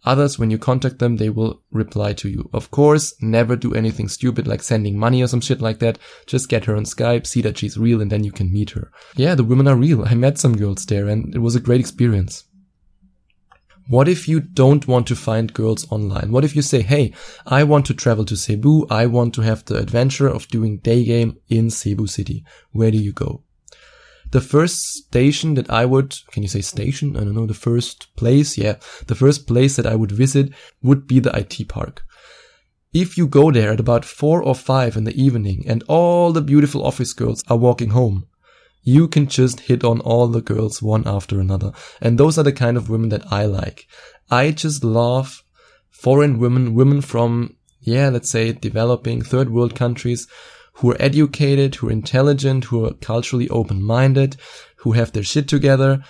Others, 0.05 0.39
when 0.39 0.51
you 0.51 0.59
contact 0.59 1.01
them, 1.01 1.17
they 1.17 1.29
will 1.29 1.63
reply 1.73 2.13
to 2.15 2.29
you. 2.29 2.49
Of 2.53 2.71
course, 2.71 3.15
never 3.21 3.57
do 3.57 3.75
anything 3.75 4.09
stupid 4.09 4.47
like 4.47 4.63
sending 4.63 4.97
money 4.97 5.23
or 5.23 5.27
some 5.27 5.41
shit 5.41 5.61
like 5.61 5.81
that. 5.81 5.99
Just 6.27 6.49
get 6.49 6.67
her 6.67 6.77
on 6.77 6.85
Skype, 6.85 7.27
see 7.27 7.43
that 7.43 7.59
she's 7.59 7.77
real, 7.77 8.01
and 8.01 8.13
then 8.13 8.23
you 8.23 8.31
can 8.31 8.53
meet 8.53 8.71
her. 8.71 8.93
Yeah, 9.17 9.35
the 9.35 9.43
women 9.43 9.67
are 9.67 9.77
real. 9.77 10.05
I 10.05 10.15
met 10.15 10.39
some 10.39 10.57
girls 10.57 10.87
there 10.87 11.09
and 11.09 11.35
it 11.35 11.41
was 11.41 11.57
a 11.57 11.61
great 11.61 11.81
experience. 11.81 12.45
What 13.89 14.07
if 14.07 14.29
you 14.29 14.41
don't 14.41 14.87
want 14.87 15.07
to 15.07 15.17
find 15.17 15.53
girls 15.53 15.91
online? 15.91 16.31
What 16.31 16.45
if 16.45 16.55
you 16.55 16.61
say, 16.61 16.83
hey, 16.83 17.15
I 17.47 17.65
want 17.65 17.87
to 17.87 17.95
travel 17.95 18.27
to 18.27 18.37
Cebu. 18.37 18.87
I 18.91 19.07
want 19.07 19.35
to 19.35 19.41
have 19.41 19.65
the 19.65 19.79
adventure 19.79 20.29
of 20.29 20.47
doing 20.49 20.77
day 20.79 21.05
game 21.05 21.39
in 21.49 21.71
Cebu 21.71 22.07
City. 22.07 22.45
Where 22.71 22.91
do 22.91 22.99
you 22.99 23.13
go? 23.13 23.45
The 24.31 24.41
first 24.41 24.81
station 24.81 25.55
that 25.55 25.71
I 25.71 25.85
would, 25.85 26.15
can 26.33 26.43
you 26.43 26.49
say 26.49 26.61
station? 26.61 27.17
I 27.17 27.21
don't 27.21 27.35
know, 27.35 27.47
the 27.47 27.55
first 27.55 28.15
place. 28.17 28.59
Yeah. 28.59 28.77
The 29.07 29.15
first 29.15 29.47
place 29.47 29.77
that 29.77 29.87
I 29.87 29.95
would 29.95 30.13
visit 30.13 30.53
would 30.83 31.07
be 31.07 31.21
the 31.21 31.37
IT 31.37 31.69
park. 31.69 32.05
If 32.93 33.19
you 33.19 33.27
go 33.27 33.51
there 33.51 33.73
at 33.73 33.81
about 33.81 34.05
four 34.05 34.43
or 34.43 34.55
five 34.55 34.97
in 34.97 35.05
the 35.05 35.21
evening 35.21 35.65
and 35.67 35.85
all 35.89 36.33
the 36.33 36.41
beautiful 36.41 36.85
office 36.85 37.13
girls 37.13 37.43
are 37.49 37.57
walking 37.57 37.91
home, 37.91 38.27
you 38.83 39.09
can 39.09 39.27
just 39.27 39.61
hit 39.61 39.85
on 39.85 40.01
all 40.01 40.29
the 40.29 40.41
girls 40.41 40.81
one 40.81 41.07
after 41.07 41.41
another. 41.41 41.73
And 42.01 42.19
those 42.19 42.39
are 42.39 42.43
the 42.45 42.53
kind 42.53 42.77
of 42.77 42.89
women 42.89 43.11
that 43.11 43.31
I 43.31 43.45
like. 43.45 43.87
I 44.31 44.51
just 44.51 44.83
love 44.83 45.43
foreign 45.91 46.39
women, 46.39 46.75
women 46.75 47.01
from, 47.03 47.57
yeah, 47.81 48.09
let's 48.09 48.31
say 48.31 48.53
developing 48.53 49.21
third 49.21 49.51
world 49.51 49.75
countries 49.75 50.27
who 50.79 50.93
are 50.93 51.03
educated, 51.03 51.75
who 51.75 51.89
are 51.89 51.93
intelligent, 51.93 52.65
who 52.65 52.85
are 52.85 52.95
culturally 52.95 53.49
open-minded, 53.49 54.37
who 54.77 54.93
have 54.93 55.13
their 55.13 55.25
shit 55.25 55.49
together, 55.49 56.03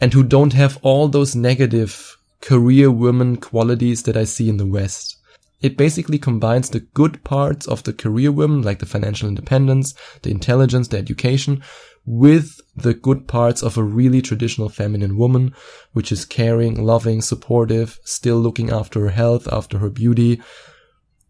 and 0.00 0.12
who 0.12 0.22
don't 0.22 0.52
have 0.52 0.78
all 0.82 1.08
those 1.08 1.34
negative 1.34 2.16
career 2.40 2.90
women 2.90 3.36
qualities 3.36 4.04
that 4.04 4.16
I 4.16 4.24
see 4.24 4.48
in 4.48 4.56
the 4.56 4.66
West. 4.66 5.16
It 5.60 5.76
basically 5.76 6.18
combines 6.18 6.70
the 6.70 6.80
good 6.80 7.24
parts 7.24 7.66
of 7.66 7.82
the 7.82 7.92
career 7.92 8.30
women, 8.30 8.62
like 8.62 8.78
the 8.78 8.86
financial 8.86 9.28
independence, 9.28 9.94
the 10.22 10.30
intelligence, 10.30 10.88
the 10.88 10.98
education, 10.98 11.64
with 12.06 12.60
the 12.76 12.94
good 12.94 13.26
parts 13.26 13.62
of 13.62 13.76
a 13.76 13.82
really 13.82 14.22
traditional 14.22 14.68
feminine 14.68 15.16
woman, 15.16 15.54
which 15.92 16.12
is 16.12 16.24
caring, 16.24 16.84
loving, 16.84 17.20
supportive, 17.20 17.98
still 18.04 18.36
looking 18.36 18.70
after 18.70 19.00
her 19.00 19.10
health, 19.10 19.48
after 19.50 19.78
her 19.78 19.90
beauty. 19.90 20.40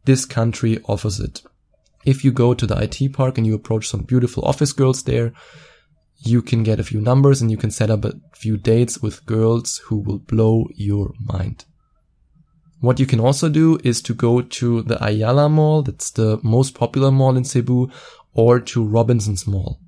This 0.04 0.26
country 0.26 0.80
offers 0.86 1.18
it 1.18 1.42
if 2.04 2.24
you 2.24 2.32
go 2.32 2.54
to 2.54 2.66
the 2.66 2.76
IT 2.76 3.12
park 3.12 3.38
and 3.38 3.46
you 3.46 3.54
approach 3.54 3.88
some 3.88 4.02
beautiful 4.02 4.44
office 4.44 4.72
girls 4.72 5.02
there, 5.04 5.32
you 6.18 6.42
can 6.42 6.62
get 6.62 6.80
a 6.80 6.84
few 6.84 7.00
numbers 7.00 7.42
and 7.42 7.50
you 7.50 7.56
can 7.56 7.70
set 7.70 7.90
up 7.90 8.04
a 8.04 8.14
few 8.34 8.56
dates 8.56 9.02
with 9.02 9.26
girls 9.26 9.78
who 9.86 9.96
will 9.98 10.18
blow 10.18 10.66
your 10.74 11.12
mind. 11.20 11.64
What 12.80 13.00
you 13.00 13.06
can 13.06 13.20
also 13.20 13.48
do 13.48 13.78
is 13.82 14.02
to 14.02 14.14
go 14.14 14.42
to 14.42 14.82
the 14.82 15.02
Ayala 15.02 15.48
Mall, 15.48 15.82
that's 15.82 16.10
the 16.10 16.38
most 16.42 16.74
popular 16.74 17.10
mall 17.10 17.36
in 17.36 17.44
Cebu, 17.44 17.88
or 18.34 18.60
to 18.60 18.84
Robinson's 18.84 19.46
Mall. 19.46 19.78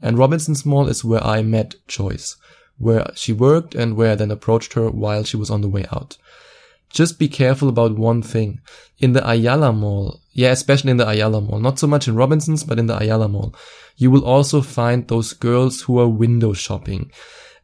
And 0.00 0.18
Robinson's 0.18 0.64
Mall 0.64 0.88
is 0.88 1.04
where 1.04 1.24
I 1.24 1.42
met 1.42 1.74
Joyce, 1.88 2.36
where 2.78 3.10
she 3.14 3.32
worked 3.32 3.74
and 3.74 3.96
where 3.96 4.12
I 4.12 4.14
then 4.14 4.30
approached 4.30 4.74
her 4.74 4.90
while 4.90 5.24
she 5.24 5.36
was 5.36 5.50
on 5.50 5.62
the 5.62 5.68
way 5.68 5.84
out. 5.92 6.16
Just 6.90 7.18
be 7.18 7.28
careful 7.28 7.68
about 7.68 7.98
one 7.98 8.22
thing. 8.22 8.60
In 8.98 9.14
the 9.14 9.28
Ayala 9.28 9.72
Mall, 9.72 10.20
yeah, 10.34 10.50
especially 10.50 10.90
in 10.90 10.96
the 10.96 11.08
Ayala 11.08 11.40
Mall, 11.40 11.60
not 11.60 11.78
so 11.78 11.86
much 11.86 12.08
in 12.08 12.16
Robinson's, 12.16 12.64
but 12.64 12.78
in 12.78 12.86
the 12.86 13.00
Ayala 13.00 13.28
Mall, 13.28 13.54
you 13.96 14.10
will 14.10 14.24
also 14.24 14.60
find 14.60 15.06
those 15.06 15.32
girls 15.32 15.82
who 15.82 15.98
are 16.00 16.08
window 16.08 16.52
shopping. 16.52 17.12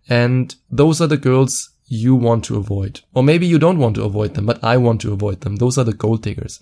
And 0.09 0.55
those 0.71 1.01
are 1.01 1.09
the 1.09 1.17
girls 1.17 1.71
you 1.87 2.15
want 2.15 2.45
to 2.45 2.57
avoid. 2.57 3.01
Or 3.13 3.25
maybe 3.25 3.47
you 3.47 3.59
don't 3.59 3.81
want 3.81 3.97
to 3.97 4.05
avoid 4.05 4.35
them, 4.35 4.47
but 4.47 4.63
I 4.63 4.77
want 4.77 5.01
to 5.01 5.13
avoid 5.13 5.41
them. 5.41 5.57
Those 5.57 5.79
are 5.79 5.85
the 5.85 5.93
gold 5.93 6.23
diggers. 6.23 6.61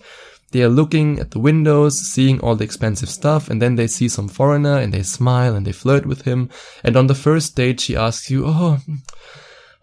They 0.51 0.63
are 0.63 0.69
looking 0.69 1.19
at 1.19 1.29
the 1.29 1.39
windows, 1.39 1.99
seeing 1.99 2.39
all 2.39 2.55
the 2.55 2.63
expensive 2.63 3.09
stuff, 3.09 3.47
and 3.47 3.61
then 3.61 3.75
they 3.75 3.85
see 3.85 4.09
some 4.09 4.27
foreigner 4.27 4.79
and 4.79 4.91
they 4.91 5.03
smile 5.03 5.55
and 5.55 5.63
they 5.63 5.71
flirt 5.71 6.07
with 6.07 6.23
him. 6.23 6.49
And 6.83 6.97
on 6.97 7.05
the 7.05 7.13
first 7.13 7.55
date, 7.55 7.79
she 7.79 7.95
asks 7.95 8.31
you, 8.31 8.45
Oh, 8.47 8.79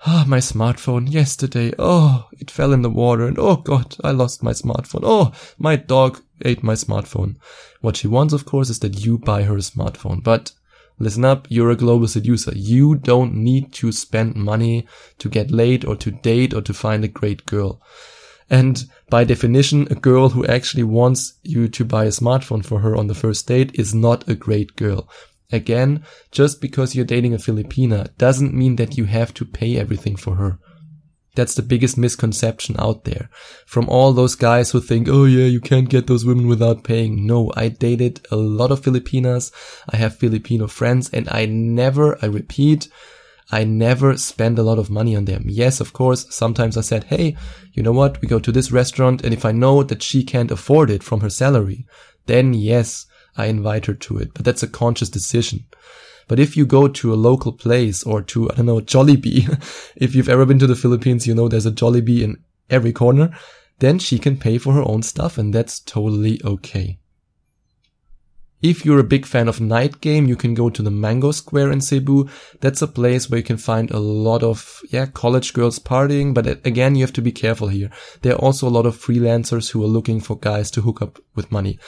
Ah, 0.08 0.24
my 0.24 0.38
smartphone 0.38 1.10
yesterday. 1.10 1.72
Oh, 1.80 2.28
it 2.38 2.48
fell 2.48 2.72
in 2.72 2.82
the 2.82 2.88
water 2.88 3.26
and 3.26 3.36
oh 3.40 3.56
god, 3.56 3.96
I 4.04 4.12
lost 4.12 4.40
my 4.40 4.52
smartphone. 4.52 5.00
Oh, 5.02 5.32
my 5.58 5.74
dog 5.74 6.22
ate 6.44 6.62
my 6.62 6.74
smartphone. 6.74 7.34
What 7.80 7.96
she 7.96 8.06
wants, 8.06 8.32
of 8.32 8.44
course, 8.44 8.70
is 8.70 8.78
that 8.80 9.04
you 9.04 9.18
buy 9.18 9.42
her 9.42 9.56
a 9.56 9.62
smartphone. 9.62 10.22
But 10.22 10.52
listen 11.00 11.24
up, 11.24 11.48
you're 11.50 11.72
a 11.72 11.76
global 11.76 12.06
seducer. 12.06 12.52
You 12.54 12.94
don't 12.94 13.34
need 13.34 13.72
to 13.74 13.90
spend 13.90 14.36
money 14.36 14.86
to 15.18 15.28
get 15.28 15.50
laid 15.50 15.84
or 15.84 15.96
to 15.96 16.12
date 16.12 16.54
or 16.54 16.62
to 16.62 16.72
find 16.72 17.02
a 17.02 17.08
great 17.08 17.44
girl. 17.44 17.82
And 18.48 18.84
by 19.10 19.24
definition, 19.24 19.88
a 19.90 19.96
girl 19.96 20.28
who 20.28 20.46
actually 20.46 20.84
wants 20.84 21.34
you 21.42 21.66
to 21.66 21.84
buy 21.84 22.04
a 22.04 22.10
smartphone 22.10 22.64
for 22.64 22.78
her 22.78 22.94
on 22.94 23.08
the 23.08 23.14
first 23.16 23.48
date 23.48 23.72
is 23.74 23.92
not 23.92 24.28
a 24.28 24.36
great 24.36 24.76
girl. 24.76 25.08
Again, 25.52 26.04
just 26.32 26.60
because 26.60 26.94
you're 26.94 27.04
dating 27.04 27.34
a 27.34 27.38
Filipina 27.38 28.16
doesn't 28.18 28.54
mean 28.54 28.76
that 28.76 28.96
you 28.96 29.04
have 29.04 29.32
to 29.34 29.44
pay 29.44 29.76
everything 29.76 30.16
for 30.16 30.36
her. 30.36 30.58
That's 31.36 31.54
the 31.54 31.62
biggest 31.62 31.98
misconception 31.98 32.76
out 32.78 33.04
there. 33.04 33.28
From 33.66 33.88
all 33.88 34.12
those 34.12 34.34
guys 34.34 34.70
who 34.70 34.80
think, 34.80 35.06
oh 35.08 35.24
yeah, 35.24 35.44
you 35.44 35.60
can't 35.60 35.88
get 35.88 36.06
those 36.06 36.24
women 36.24 36.48
without 36.48 36.82
paying. 36.82 37.26
No, 37.26 37.52
I 37.54 37.68
dated 37.68 38.26
a 38.30 38.36
lot 38.36 38.72
of 38.72 38.82
Filipinas. 38.82 39.52
I 39.88 39.96
have 39.96 40.16
Filipino 40.16 40.66
friends 40.66 41.10
and 41.10 41.28
I 41.30 41.44
never, 41.44 42.18
I 42.22 42.26
repeat, 42.26 42.88
I 43.52 43.64
never 43.64 44.16
spend 44.16 44.58
a 44.58 44.62
lot 44.62 44.78
of 44.78 44.90
money 44.90 45.14
on 45.14 45.26
them. 45.26 45.44
Yes, 45.46 45.78
of 45.78 45.92
course, 45.92 46.26
sometimes 46.34 46.76
I 46.76 46.80
said, 46.80 47.04
hey, 47.04 47.36
you 47.74 47.82
know 47.82 47.92
what? 47.92 48.20
We 48.20 48.28
go 48.28 48.40
to 48.40 48.50
this 48.50 48.72
restaurant 48.72 49.22
and 49.22 49.32
if 49.32 49.44
I 49.44 49.52
know 49.52 49.82
that 49.82 50.02
she 50.02 50.24
can't 50.24 50.50
afford 50.50 50.90
it 50.90 51.02
from 51.02 51.20
her 51.20 51.30
salary, 51.30 51.86
then 52.24 52.54
yes, 52.54 53.06
I 53.36 53.46
invite 53.46 53.86
her 53.86 53.94
to 53.94 54.18
it. 54.18 54.34
But 54.34 54.44
that's 54.44 54.62
a 54.62 54.68
conscious 54.68 55.08
decision. 55.08 55.66
But 56.28 56.40
if 56.40 56.56
you 56.56 56.66
go 56.66 56.88
to 56.88 57.14
a 57.14 57.14
local 57.14 57.52
place 57.52 58.02
or 58.02 58.20
to, 58.22 58.50
I 58.50 58.54
don't 58.54 58.66
know, 58.66 58.80
Jollibee, 58.80 59.46
if 59.96 60.14
you've 60.14 60.28
ever 60.28 60.44
been 60.44 60.58
to 60.58 60.66
the 60.66 60.74
Philippines, 60.74 61.26
you 61.26 61.34
know 61.34 61.48
there's 61.48 61.66
a 61.66 61.72
Jollibee 61.72 62.22
in 62.22 62.36
every 62.68 62.92
corner, 62.92 63.30
then 63.78 63.98
she 63.98 64.18
can 64.18 64.36
pay 64.36 64.58
for 64.58 64.72
her 64.72 64.82
own 64.82 65.02
stuff 65.02 65.38
and 65.38 65.54
that's 65.54 65.78
totally 65.78 66.40
okay. 66.44 66.98
If 68.62 68.84
you're 68.84 68.98
a 68.98 69.04
big 69.04 69.26
fan 69.26 69.48
of 69.48 69.60
night 69.60 70.00
game, 70.00 70.26
you 70.26 70.34
can 70.34 70.54
go 70.54 70.70
to 70.70 70.82
the 70.82 70.90
Mango 70.90 71.30
Square 71.30 71.70
in 71.72 71.80
Cebu. 71.82 72.28
That's 72.60 72.80
a 72.80 72.88
place 72.88 73.28
where 73.28 73.38
you 73.38 73.44
can 73.44 73.58
find 73.58 73.90
a 73.90 73.98
lot 73.98 74.42
of, 74.42 74.80
yeah, 74.88 75.06
college 75.06 75.52
girls 75.52 75.78
partying. 75.78 76.32
But 76.32 76.66
again, 76.66 76.94
you 76.94 77.04
have 77.04 77.12
to 77.12 77.22
be 77.22 77.32
careful 77.32 77.68
here. 77.68 77.90
There 78.22 78.32
are 78.32 78.40
also 78.40 78.66
a 78.66 78.70
lot 78.70 78.86
of 78.86 78.96
freelancers 78.96 79.70
who 79.70 79.84
are 79.84 79.88
looking 79.88 80.20
for 80.20 80.38
guys 80.38 80.70
to 80.72 80.80
hook 80.80 81.02
up 81.02 81.18
with 81.34 81.52
money 81.52 81.78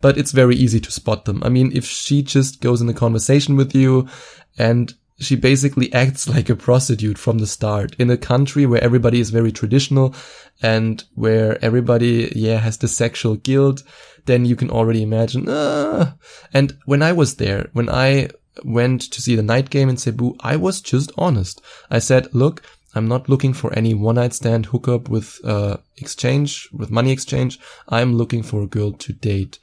but 0.00 0.16
it's 0.16 0.32
very 0.32 0.54
easy 0.56 0.80
to 0.80 0.90
spot 0.90 1.24
them. 1.24 1.42
I 1.42 1.48
mean, 1.48 1.70
if 1.74 1.84
she 1.84 2.22
just 2.22 2.60
goes 2.60 2.80
in 2.80 2.88
a 2.88 2.94
conversation 2.94 3.56
with 3.56 3.74
you 3.74 4.08
and 4.56 4.94
she 5.18 5.36
basically 5.36 5.92
acts 6.02 6.28
like 6.28 6.48
a 6.48 6.56
prostitute 6.56 7.18
from 7.18 7.38
the 7.38 7.46
start 7.46 7.94
in 7.98 8.10
a 8.10 8.16
country 8.16 8.66
where 8.66 8.82
everybody 8.82 9.20
is 9.20 9.30
very 9.30 9.52
traditional 9.52 10.14
and 10.62 11.04
where 11.14 11.62
everybody, 11.64 12.32
yeah, 12.34 12.58
has 12.58 12.78
the 12.78 12.88
sexual 12.88 13.36
guilt, 13.36 13.82
then 14.26 14.44
you 14.44 14.56
can 14.56 14.70
already 14.70 15.02
imagine, 15.02 15.46
ah. 15.48 16.14
And 16.52 16.76
when 16.84 17.02
I 17.02 17.12
was 17.12 17.36
there, 17.36 17.68
when 17.72 17.88
I 17.88 18.28
went 18.64 19.00
to 19.02 19.22
see 19.22 19.36
the 19.36 19.42
night 19.42 19.70
game 19.70 19.88
in 19.88 19.96
Cebu, 19.96 20.36
I 20.40 20.56
was 20.56 20.80
just 20.80 21.12
honest. 21.16 21.60
I 21.90 21.98
said, 21.98 22.32
look, 22.34 22.62
I'm 22.94 23.06
not 23.06 23.28
looking 23.28 23.52
for 23.52 23.72
any 23.72 23.94
one 23.94 24.16
night 24.16 24.34
stand 24.34 24.66
hookup 24.66 25.08
with 25.08 25.40
uh, 25.44 25.76
exchange, 25.96 26.68
with 26.72 26.90
money 26.90 27.12
exchange. 27.12 27.58
I'm 27.88 28.14
looking 28.14 28.42
for 28.42 28.62
a 28.62 28.66
girl 28.66 28.92
to 28.92 29.12
date. 29.12 29.58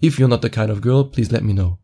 If 0.00 0.18
you're 0.18 0.28
not 0.28 0.42
the 0.42 0.50
kind 0.50 0.70
of 0.70 0.80
girl, 0.80 1.04
please 1.04 1.32
let 1.32 1.44
me 1.44 1.52
know. 1.52 1.78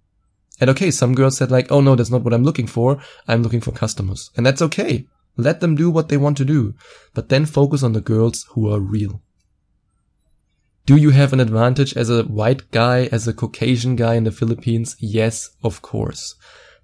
And 0.61 0.71
okay, 0.71 0.91
some 0.91 1.15
girls 1.15 1.37
said 1.37 1.51
like, 1.51 1.71
oh 1.71 1.81
no, 1.81 1.95
that's 1.95 2.11
not 2.11 2.23
what 2.23 2.33
I'm 2.33 2.45
looking 2.45 2.67
for. 2.67 2.99
I'm 3.29 3.43
looking 3.43 3.61
for 3.61 3.73
customers. 3.73 4.31
And 4.37 4.47
that's 4.47 4.63
okay. 4.63 5.07
Let 5.37 5.61
them 5.61 5.75
do 5.75 5.91
what 5.91 6.09
they 6.09 6.17
want 6.17 6.39
to 6.39 6.45
do. 6.45 6.75
But 7.13 7.29
then 7.29 7.45
focus 7.45 7.83
on 7.83 7.93
the 7.93 8.01
girls 8.01 8.47
who 8.51 8.73
are 8.73 8.81
real. 8.81 9.21
Do 10.87 10.97
you 10.97 11.11
have 11.11 11.33
an 11.33 11.41
advantage 11.41 11.97
as 11.97 12.09
a 12.09 12.23
white 12.23 12.71
guy, 12.71 13.07
as 13.13 13.27
a 13.27 13.35
Caucasian 13.35 13.97
guy 13.97 14.15
in 14.15 14.25
the 14.25 14.31
Philippines? 14.31 14.97
Yes, 15.01 15.51
of 15.63 15.83
course. 15.83 16.37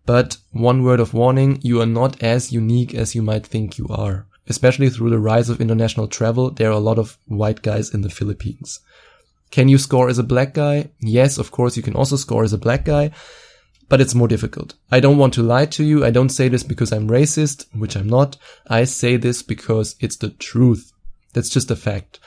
But 0.05 0.39
one 0.51 0.83
word 0.83 0.99
of 0.99 1.15
warning, 1.15 1.61
you 1.63 1.81
are 1.81 1.87
not 1.87 2.21
as 2.21 2.53
unique 2.53 2.95
as 2.95 3.15
you 3.15 3.23
might 3.23 3.47
think 3.47 3.79
you 3.79 3.87
are. 3.89 4.27
Especially 4.49 4.91
through 4.91 5.11
the 5.11 5.21
rise 5.21 5.49
of 5.49 5.61
international 5.61 6.09
travel, 6.09 6.51
there 6.51 6.69
are 6.69 6.73
a 6.73 6.81
lot 6.81 6.99
of 6.99 7.17
white 7.27 7.63
guys 7.63 7.95
in 7.95 8.01
the 8.01 8.11
Philippines. 8.11 8.81
Can 9.53 9.69
you 9.69 9.79
score 9.79 10.09
as 10.09 10.19
a 10.19 10.25
black 10.25 10.55
guy? 10.55 10.91
Yes, 10.99 11.39
of 11.39 11.53
course 11.53 11.77
you 11.77 11.83
can 11.83 11.95
also 11.95 12.17
score 12.17 12.43
as 12.43 12.55
a 12.55 12.59
black 12.59 12.87
guy, 12.87 13.13
but 13.89 14.01
it's 14.01 14.15
more 14.15 14.27
difficult. 14.27 14.75
I 14.91 14.99
don't 14.99 15.19
want 15.19 15.35
to 15.35 15.43
lie 15.43 15.67
to 15.67 15.85
you. 15.85 16.05
I 16.05 16.11
don't 16.11 16.31
say 16.31 16.49
this 16.49 16.63
because 16.63 16.91
I'm 16.91 17.09
racist, 17.09 17.67
which 17.75 17.95
I'm 17.95 18.09
not. 18.09 18.39
I 18.67 18.85
say 18.85 19.19
this 19.19 19.43
because 19.43 19.95
it's 20.01 20.17
the 20.17 20.31
truth. 20.31 20.91
That's 21.35 21.51
just 21.51 21.71
a 21.71 21.77
fact. 21.77 22.19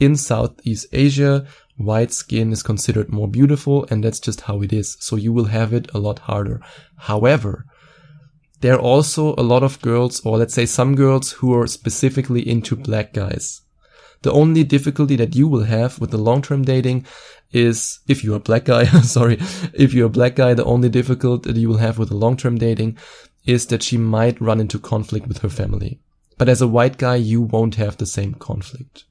In 0.00 0.16
Southeast 0.16 0.86
Asia, 0.92 1.46
white 1.76 2.12
skin 2.12 2.52
is 2.52 2.62
considered 2.62 3.12
more 3.12 3.28
beautiful 3.28 3.86
and 3.90 4.02
that's 4.02 4.20
just 4.20 4.42
how 4.42 4.62
it 4.62 4.72
is. 4.72 4.96
So 4.98 5.16
you 5.16 5.32
will 5.32 5.44
have 5.44 5.74
it 5.74 5.90
a 5.94 5.98
lot 5.98 6.20
harder. 6.20 6.62
However, 6.96 7.66
there 8.62 8.74
are 8.76 8.80
also 8.80 9.34
a 9.34 9.42
lot 9.42 9.64
of 9.64 9.82
girls, 9.82 10.24
or 10.24 10.38
let's 10.38 10.54
say 10.54 10.66
some 10.66 10.94
girls 10.94 11.32
who 11.32 11.52
are 11.52 11.66
specifically 11.66 12.48
into 12.48 12.76
black 12.76 13.12
guys. 13.12 13.61
The 14.22 14.32
only 14.32 14.64
difficulty 14.64 15.16
that 15.16 15.34
you 15.34 15.48
will 15.48 15.64
have 15.64 16.00
with 16.00 16.10
the 16.10 16.18
long-term 16.18 16.62
dating 16.62 17.06
is 17.52 18.00
if 18.08 18.24
you're 18.24 18.36
a 18.36 18.40
black 18.40 18.64
guy, 18.64 18.84
sorry, 19.02 19.38
if 19.74 19.92
you're 19.92 20.06
a 20.06 20.10
black 20.10 20.36
guy, 20.36 20.54
the 20.54 20.64
only 20.64 20.88
difficulty 20.88 21.52
that 21.52 21.60
you 21.60 21.68
will 21.68 21.78
have 21.78 21.98
with 21.98 22.08
the 22.08 22.16
long-term 22.16 22.58
dating 22.58 22.98
is 23.44 23.66
that 23.66 23.82
she 23.82 23.96
might 23.96 24.40
run 24.40 24.60
into 24.60 24.78
conflict 24.78 25.26
with 25.26 25.38
her 25.38 25.48
family. 25.48 25.98
But 26.38 26.48
as 26.48 26.62
a 26.62 26.68
white 26.68 26.98
guy, 26.98 27.16
you 27.16 27.42
won't 27.42 27.74
have 27.74 27.96
the 27.96 28.06
same 28.06 28.34
conflict. 28.34 29.04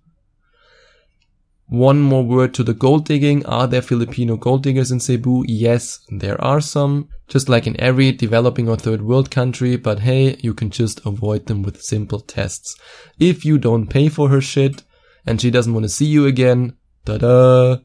One 1.67 2.01
more 2.01 2.23
word 2.23 2.53
to 2.55 2.63
the 2.63 2.73
gold 2.73 3.05
digging. 3.05 3.45
Are 3.45 3.65
there 3.65 3.81
Filipino 3.81 4.35
gold 4.35 4.63
diggers 4.63 4.91
in 4.91 4.99
Cebu? 4.99 5.43
Yes, 5.47 5.99
there 6.09 6.41
are 6.43 6.59
some. 6.59 7.07
Just 7.29 7.47
like 7.47 7.65
in 7.65 7.79
every 7.79 8.11
developing 8.11 8.67
or 8.67 8.75
third 8.75 9.01
world 9.01 9.31
country, 9.31 9.77
but 9.77 9.99
hey, 9.99 10.35
you 10.41 10.53
can 10.53 10.69
just 10.69 10.99
avoid 11.05 11.45
them 11.45 11.61
with 11.61 11.81
simple 11.81 12.19
tests. 12.19 12.75
If 13.19 13.45
you 13.45 13.57
don't 13.57 13.87
pay 13.87 14.09
for 14.09 14.27
her 14.27 14.41
shit 14.41 14.83
and 15.25 15.39
she 15.39 15.51
doesn't 15.51 15.73
want 15.73 15.83
to 15.83 15.89
see 15.89 16.05
you 16.05 16.25
again, 16.25 16.75
da-da, 17.05 17.77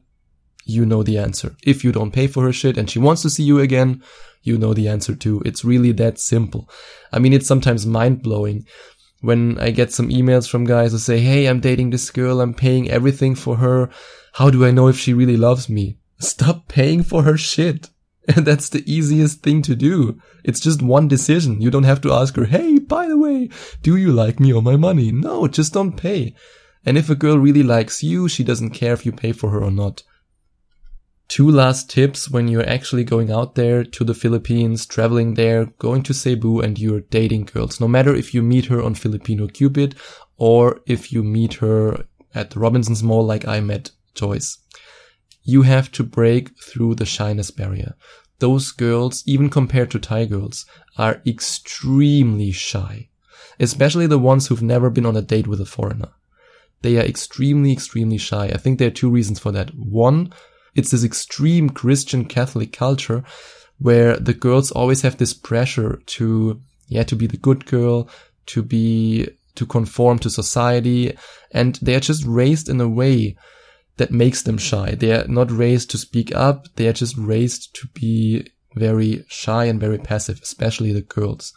you 0.65 0.85
know 0.85 1.03
the 1.03 1.17
answer. 1.17 1.55
If 1.63 1.83
you 1.83 1.91
don't 1.91 2.11
pay 2.11 2.27
for 2.27 2.43
her 2.43 2.53
shit 2.53 2.77
and 2.77 2.89
she 2.89 2.99
wants 2.99 3.21
to 3.21 3.29
see 3.29 3.43
you 3.43 3.59
again, 3.59 4.03
you 4.43 4.57
know 4.57 4.73
the 4.73 4.87
answer 4.87 5.15
too. 5.15 5.41
It's 5.45 5.65
really 5.65 5.91
that 5.93 6.19
simple. 6.19 6.69
I 7.11 7.19
mean, 7.19 7.33
it's 7.33 7.47
sometimes 7.47 7.85
mind 7.85 8.21
blowing 8.21 8.65
when 9.21 9.57
I 9.59 9.71
get 9.71 9.91
some 9.91 10.09
emails 10.09 10.49
from 10.49 10.65
guys 10.65 10.91
who 10.91 10.97
say, 10.97 11.19
Hey, 11.19 11.47
I'm 11.47 11.59
dating 11.59 11.89
this 11.89 12.09
girl. 12.11 12.41
I'm 12.41 12.53
paying 12.53 12.89
everything 12.89 13.35
for 13.35 13.57
her. 13.57 13.89
How 14.33 14.49
do 14.49 14.65
I 14.65 14.71
know 14.71 14.87
if 14.87 14.97
she 14.97 15.13
really 15.13 15.37
loves 15.37 15.69
me? 15.69 15.97
Stop 16.19 16.67
paying 16.67 17.03
for 17.03 17.23
her 17.23 17.37
shit. 17.37 17.89
And 18.35 18.45
that's 18.45 18.67
the 18.67 18.83
easiest 18.85 19.41
thing 19.41 19.61
to 19.61 19.73
do. 19.73 20.19
It's 20.43 20.59
just 20.59 20.81
one 20.81 21.07
decision. 21.07 21.61
You 21.61 21.71
don't 21.71 21.83
have 21.83 22.01
to 22.01 22.11
ask 22.11 22.35
her, 22.35 22.43
Hey, 22.43 22.77
by 22.77 23.07
the 23.07 23.17
way, 23.17 23.49
do 23.81 23.95
you 23.95 24.11
like 24.11 24.37
me 24.37 24.51
or 24.51 24.61
my 24.61 24.75
money? 24.75 25.13
No, 25.13 25.47
just 25.47 25.71
don't 25.71 25.95
pay. 25.95 26.35
And 26.87 26.97
if 26.97 27.09
a 27.09 27.15
girl 27.15 27.37
really 27.37 27.63
likes 27.63 28.01
you, 28.01 28.29
she 28.29 28.45
doesn't 28.45 28.69
care 28.69 28.93
if 28.93 29.05
you 29.05 29.11
pay 29.11 29.33
for 29.33 29.49
her 29.49 29.61
or 29.61 29.71
not. 29.71 30.03
Two 31.27 31.51
last 31.51 31.89
tips 31.89 32.29
when 32.29 32.47
you're 32.47 32.65
actually 32.65 33.03
going 33.03 33.29
out 33.29 33.55
there 33.55 33.83
to 33.83 34.05
the 34.05 34.13
Philippines, 34.13 34.85
traveling 34.85 35.33
there, 35.33 35.65
going 35.79 36.01
to 36.03 36.13
Cebu 36.13 36.61
and 36.61 36.79
you're 36.79 37.01
dating 37.01 37.49
girls. 37.53 37.81
No 37.81 37.89
matter 37.89 38.15
if 38.15 38.33
you 38.33 38.41
meet 38.41 38.67
her 38.67 38.81
on 38.81 38.95
Filipino 38.95 39.47
Cupid 39.47 39.95
or 40.37 40.79
if 40.85 41.11
you 41.11 41.23
meet 41.23 41.55
her 41.55 42.05
at 42.33 42.51
the 42.51 42.59
Robinson's 42.61 43.03
Mall 43.03 43.25
like 43.25 43.45
I 43.45 43.59
met 43.59 43.91
Joyce. 44.15 44.57
You 45.43 45.63
have 45.63 45.91
to 45.91 46.03
break 46.03 46.57
through 46.57 46.95
the 46.95 47.05
shyness 47.05 47.51
barrier. 47.51 47.95
Those 48.39 48.71
girls, 48.71 49.23
even 49.25 49.49
compared 49.49 49.91
to 49.91 49.99
Thai 49.99 50.23
girls, 50.23 50.65
are 50.97 51.21
extremely 51.25 52.53
shy. 52.53 53.09
Especially 53.59 54.07
the 54.07 54.17
ones 54.19 54.47
who've 54.47 54.63
never 54.63 54.89
been 54.89 55.05
on 55.05 55.17
a 55.17 55.21
date 55.21 55.47
with 55.47 55.59
a 55.59 55.65
foreigner. 55.65 56.11
They 56.81 56.97
are 56.97 57.05
extremely, 57.05 57.71
extremely 57.71 58.17
shy. 58.17 58.47
I 58.47 58.57
think 58.57 58.77
there 58.77 58.87
are 58.87 58.91
two 58.91 59.09
reasons 59.09 59.39
for 59.39 59.51
that. 59.51 59.71
One, 59.75 60.33
it's 60.75 60.91
this 60.91 61.03
extreme 61.03 61.69
Christian 61.69 62.25
Catholic 62.25 62.71
culture 62.71 63.23
where 63.79 64.17
the 64.17 64.33
girls 64.33 64.71
always 64.71 65.01
have 65.01 65.17
this 65.17 65.33
pressure 65.33 66.01
to, 66.05 66.61
yeah, 66.87 67.03
to 67.03 67.15
be 67.15 67.27
the 67.27 67.37
good 67.37 67.65
girl, 67.65 68.09
to 68.47 68.63
be, 68.63 69.27
to 69.55 69.65
conform 69.65 70.19
to 70.19 70.29
society. 70.29 71.17
And 71.51 71.75
they 71.75 71.95
are 71.95 71.99
just 71.99 72.25
raised 72.25 72.69
in 72.69 72.79
a 72.79 72.87
way 72.87 73.35
that 73.97 74.11
makes 74.11 74.43
them 74.43 74.57
shy. 74.57 74.95
They 74.95 75.11
are 75.11 75.27
not 75.27 75.51
raised 75.51 75.89
to 75.91 75.97
speak 75.97 76.33
up. 76.35 76.67
They 76.75 76.87
are 76.87 76.93
just 76.93 77.17
raised 77.17 77.75
to 77.75 77.87
be 77.93 78.47
very 78.75 79.25
shy 79.27 79.65
and 79.65 79.79
very 79.79 79.97
passive, 79.97 80.39
especially 80.41 80.93
the 80.93 81.01
girls. 81.01 81.53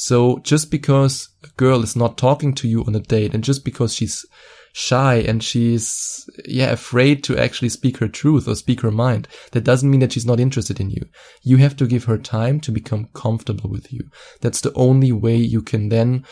So 0.00 0.38
just 0.44 0.70
because 0.70 1.28
a 1.42 1.48
girl 1.56 1.82
is 1.82 1.96
not 1.96 2.16
talking 2.16 2.54
to 2.54 2.68
you 2.68 2.84
on 2.84 2.94
a 2.94 3.00
date 3.00 3.34
and 3.34 3.42
just 3.42 3.64
because 3.64 3.92
she's 3.92 4.24
shy 4.72 5.16
and 5.16 5.42
she's, 5.42 6.24
yeah, 6.46 6.70
afraid 6.70 7.24
to 7.24 7.36
actually 7.36 7.70
speak 7.70 7.96
her 7.96 8.06
truth 8.06 8.46
or 8.46 8.54
speak 8.54 8.82
her 8.82 8.92
mind. 8.92 9.26
That 9.50 9.64
doesn't 9.64 9.90
mean 9.90 9.98
that 9.98 10.12
she's 10.12 10.24
not 10.24 10.38
interested 10.38 10.78
in 10.78 10.90
you. 10.90 11.02
You 11.42 11.56
have 11.56 11.74
to 11.78 11.86
give 11.88 12.04
her 12.04 12.16
time 12.16 12.60
to 12.60 12.70
become 12.70 13.08
comfortable 13.12 13.68
with 13.68 13.92
you. 13.92 14.08
That's 14.40 14.60
the 14.60 14.72
only 14.74 15.10
way 15.10 15.34
you 15.34 15.62
can 15.62 15.88
then 15.88 16.24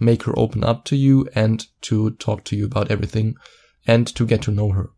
make 0.00 0.24
her 0.24 0.36
open 0.36 0.64
up 0.64 0.84
to 0.86 0.96
you 0.96 1.28
and 1.32 1.64
to 1.82 2.10
talk 2.16 2.42
to 2.46 2.56
you 2.56 2.64
about 2.64 2.90
everything 2.90 3.36
and 3.86 4.04
to 4.16 4.26
get 4.26 4.42
to 4.42 4.50
know 4.50 4.70
her. 4.70 4.90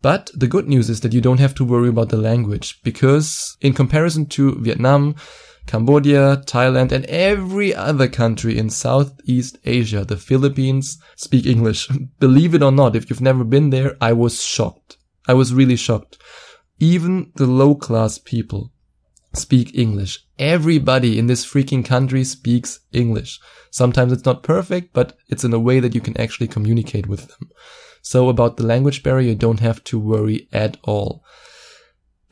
But 0.00 0.32
the 0.34 0.48
good 0.48 0.66
news 0.66 0.90
is 0.90 1.02
that 1.02 1.12
you 1.12 1.20
don't 1.20 1.38
have 1.38 1.54
to 1.54 1.64
worry 1.64 1.90
about 1.90 2.08
the 2.08 2.16
language 2.16 2.80
because 2.82 3.56
in 3.60 3.74
comparison 3.74 4.26
to 4.30 4.56
Vietnam, 4.56 5.14
Cambodia, 5.66 6.42
Thailand, 6.44 6.92
and 6.92 7.04
every 7.06 7.74
other 7.74 8.08
country 8.08 8.58
in 8.58 8.68
Southeast 8.70 9.58
Asia, 9.64 10.04
the 10.04 10.16
Philippines 10.16 10.98
speak 11.16 11.46
English. 11.46 11.88
Believe 12.18 12.54
it 12.54 12.62
or 12.62 12.72
not, 12.72 12.96
if 12.96 13.08
you've 13.08 13.20
never 13.20 13.44
been 13.44 13.70
there, 13.70 13.96
I 14.00 14.12
was 14.12 14.42
shocked. 14.42 14.96
I 15.26 15.34
was 15.34 15.54
really 15.54 15.76
shocked. 15.76 16.18
Even 16.78 17.32
the 17.36 17.46
low 17.46 17.74
class 17.74 18.18
people 18.18 18.72
speak 19.34 19.74
English. 19.74 20.24
Everybody 20.38 21.18
in 21.18 21.26
this 21.26 21.46
freaking 21.46 21.84
country 21.84 22.24
speaks 22.24 22.80
English. 22.92 23.40
Sometimes 23.70 24.12
it's 24.12 24.24
not 24.24 24.42
perfect, 24.42 24.92
but 24.92 25.16
it's 25.28 25.44
in 25.44 25.54
a 25.54 25.58
way 25.58 25.80
that 25.80 25.94
you 25.94 26.00
can 26.00 26.20
actually 26.20 26.48
communicate 26.48 27.06
with 27.06 27.28
them. 27.28 27.50
So 28.02 28.28
about 28.28 28.56
the 28.56 28.66
language 28.66 29.02
barrier, 29.02 29.30
you 29.30 29.34
don't 29.36 29.60
have 29.60 29.82
to 29.84 29.98
worry 29.98 30.48
at 30.52 30.76
all. 30.82 31.24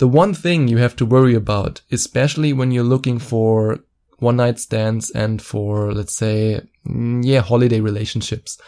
The 0.01 0.09
one 0.09 0.33
thing 0.33 0.67
you 0.67 0.79
have 0.79 0.97
to 0.97 1.05
worry 1.05 1.35
about, 1.35 1.83
especially 1.93 2.55
when 2.55 2.71
you're 2.71 2.83
looking 2.83 3.19
for 3.19 3.81
one 4.19 4.37
night 4.37 4.59
stands 4.59 5.11
and 5.11 5.43
for, 5.43 5.93
let's 5.93 6.17
say, 6.17 6.63
mm, 6.89 7.23
yeah, 7.23 7.41
holiday 7.41 7.81
relationships, 7.81 8.59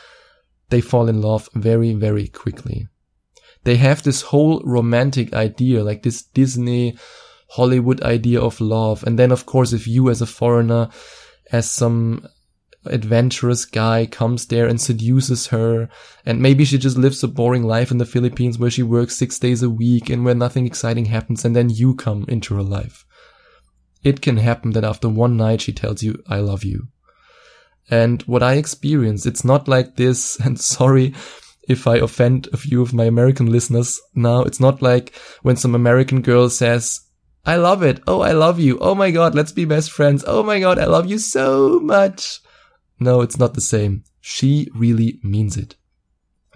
they 0.69 0.83
fall 0.83 1.09
in 1.09 1.23
love 1.23 1.49
very, 1.55 1.95
very 1.95 2.29
quickly. 2.29 2.87
They 3.65 3.77
have 3.77 4.03
this 4.03 4.21
whole 4.21 4.61
romantic 4.67 5.33
idea, 5.33 5.83
like 5.83 6.03
this 6.03 6.21
Disney 6.21 6.99
Hollywood 7.49 8.03
idea 8.03 8.39
of 8.39 8.61
love. 8.61 9.03
And 9.03 9.19
then, 9.19 9.33
of 9.33 9.47
course, 9.47 9.73
if 9.73 9.87
you 9.87 10.11
as 10.11 10.21
a 10.21 10.27
foreigner, 10.27 10.91
as 11.51 11.71
some 11.71 12.29
adventurous 12.85 13.65
guy 13.65 14.07
comes 14.07 14.47
there 14.47 14.67
and 14.67 14.81
seduces 14.81 15.49
her. 15.49 15.89
And 16.27 16.41
maybe 16.41 16.65
she 16.65 16.79
just 16.79 16.97
lives 16.97 17.23
a 17.23 17.29
boring 17.29 17.63
life 17.63 17.91
in 17.91 17.99
the 17.99 18.07
Philippines 18.07 18.59
where 18.59 18.71
she 18.71 18.83
works 18.83 19.17
six 19.17 19.39
days 19.39 19.63
a 19.63 19.71
week 19.71 20.11
and 20.11 20.25
where 20.25 20.35
nothing 20.35 20.67
exciting 20.67 21.07
happens. 21.07 21.45
And 21.45 21.55
then 21.55 21.71
you 21.71 21.95
come 21.95 22.25
into 22.29 22.55
her 22.55 22.63
life. 22.63 23.05
It 24.03 24.21
can 24.21 24.39
happen 24.39 24.73
that 24.73 24.85
after 24.85 25.09
one 25.09 25.37
night 25.37 25.61
she 25.61 25.73
tells 25.73 26.03
you, 26.03 26.23
I 26.27 26.39
love 26.39 26.65
you. 26.65 26.89
And 27.91 28.23
what 28.23 28.43
I 28.43 28.55
experienced, 28.55 29.27
it's 29.27 29.45
not 29.45 29.69
like 29.69 29.97
this. 29.97 30.39
And 30.45 30.61
sorry 30.61 31.15
if 31.69 31.87
I 31.87 31.97
offend 31.97 32.49
a 32.53 32.57
few 32.57 32.83
of 32.83 32.93
my 32.93 33.05
American 33.05 33.47
listeners 33.47 34.01
now. 34.15 34.43
It's 34.43 34.61
not 34.61 34.83
like 34.83 35.15
when 35.43 35.57
some 35.57 35.75
American 35.75 36.21
girl 36.21 36.51
says, 36.51 37.01
I 37.45 37.57
love 37.57 37.83
it. 37.83 38.01
Oh, 38.07 38.21
I 38.21 38.33
love 38.33 38.61
you. 38.61 38.79
Oh 38.81 38.95
my 38.95 39.11
God, 39.11 39.35
let's 39.35 39.53
be 39.53 39.65
best 39.65 39.91
friends. 39.91 40.25
Oh 40.27 40.43
my 40.43 40.61
God, 40.61 40.79
I 40.79 40.85
love 40.87 41.11
you 41.11 41.19
so 41.19 41.81
much. 41.81 42.41
No, 43.03 43.21
it's 43.21 43.39
not 43.39 43.55
the 43.55 43.61
same. 43.61 44.05
She 44.21 44.69
really 44.75 45.19
means 45.25 45.57
it. 45.57 45.75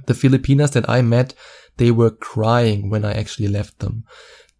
The 0.06 0.14
Filipinas 0.14 0.70
that 0.72 0.88
I 0.88 1.02
met, 1.02 1.34
they 1.76 1.90
were 1.90 2.10
crying 2.10 2.88
when 2.88 3.04
I 3.04 3.14
actually 3.14 3.48
left 3.48 3.80
them. 3.80 4.04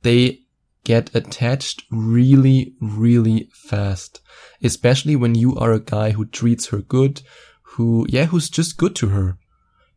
They 0.02 0.40
get 0.82 1.14
attached 1.14 1.84
really, 1.92 2.74
really 2.80 3.50
fast. 3.54 4.20
Especially 4.62 5.14
when 5.14 5.36
you 5.36 5.54
are 5.56 5.72
a 5.72 5.80
guy 5.80 6.10
who 6.10 6.24
treats 6.24 6.68
her 6.68 6.80
good, 6.80 7.22
who, 7.62 8.04
yeah, 8.08 8.26
who's 8.26 8.50
just 8.50 8.76
good 8.76 8.96
to 8.96 9.08
her. 9.08 9.38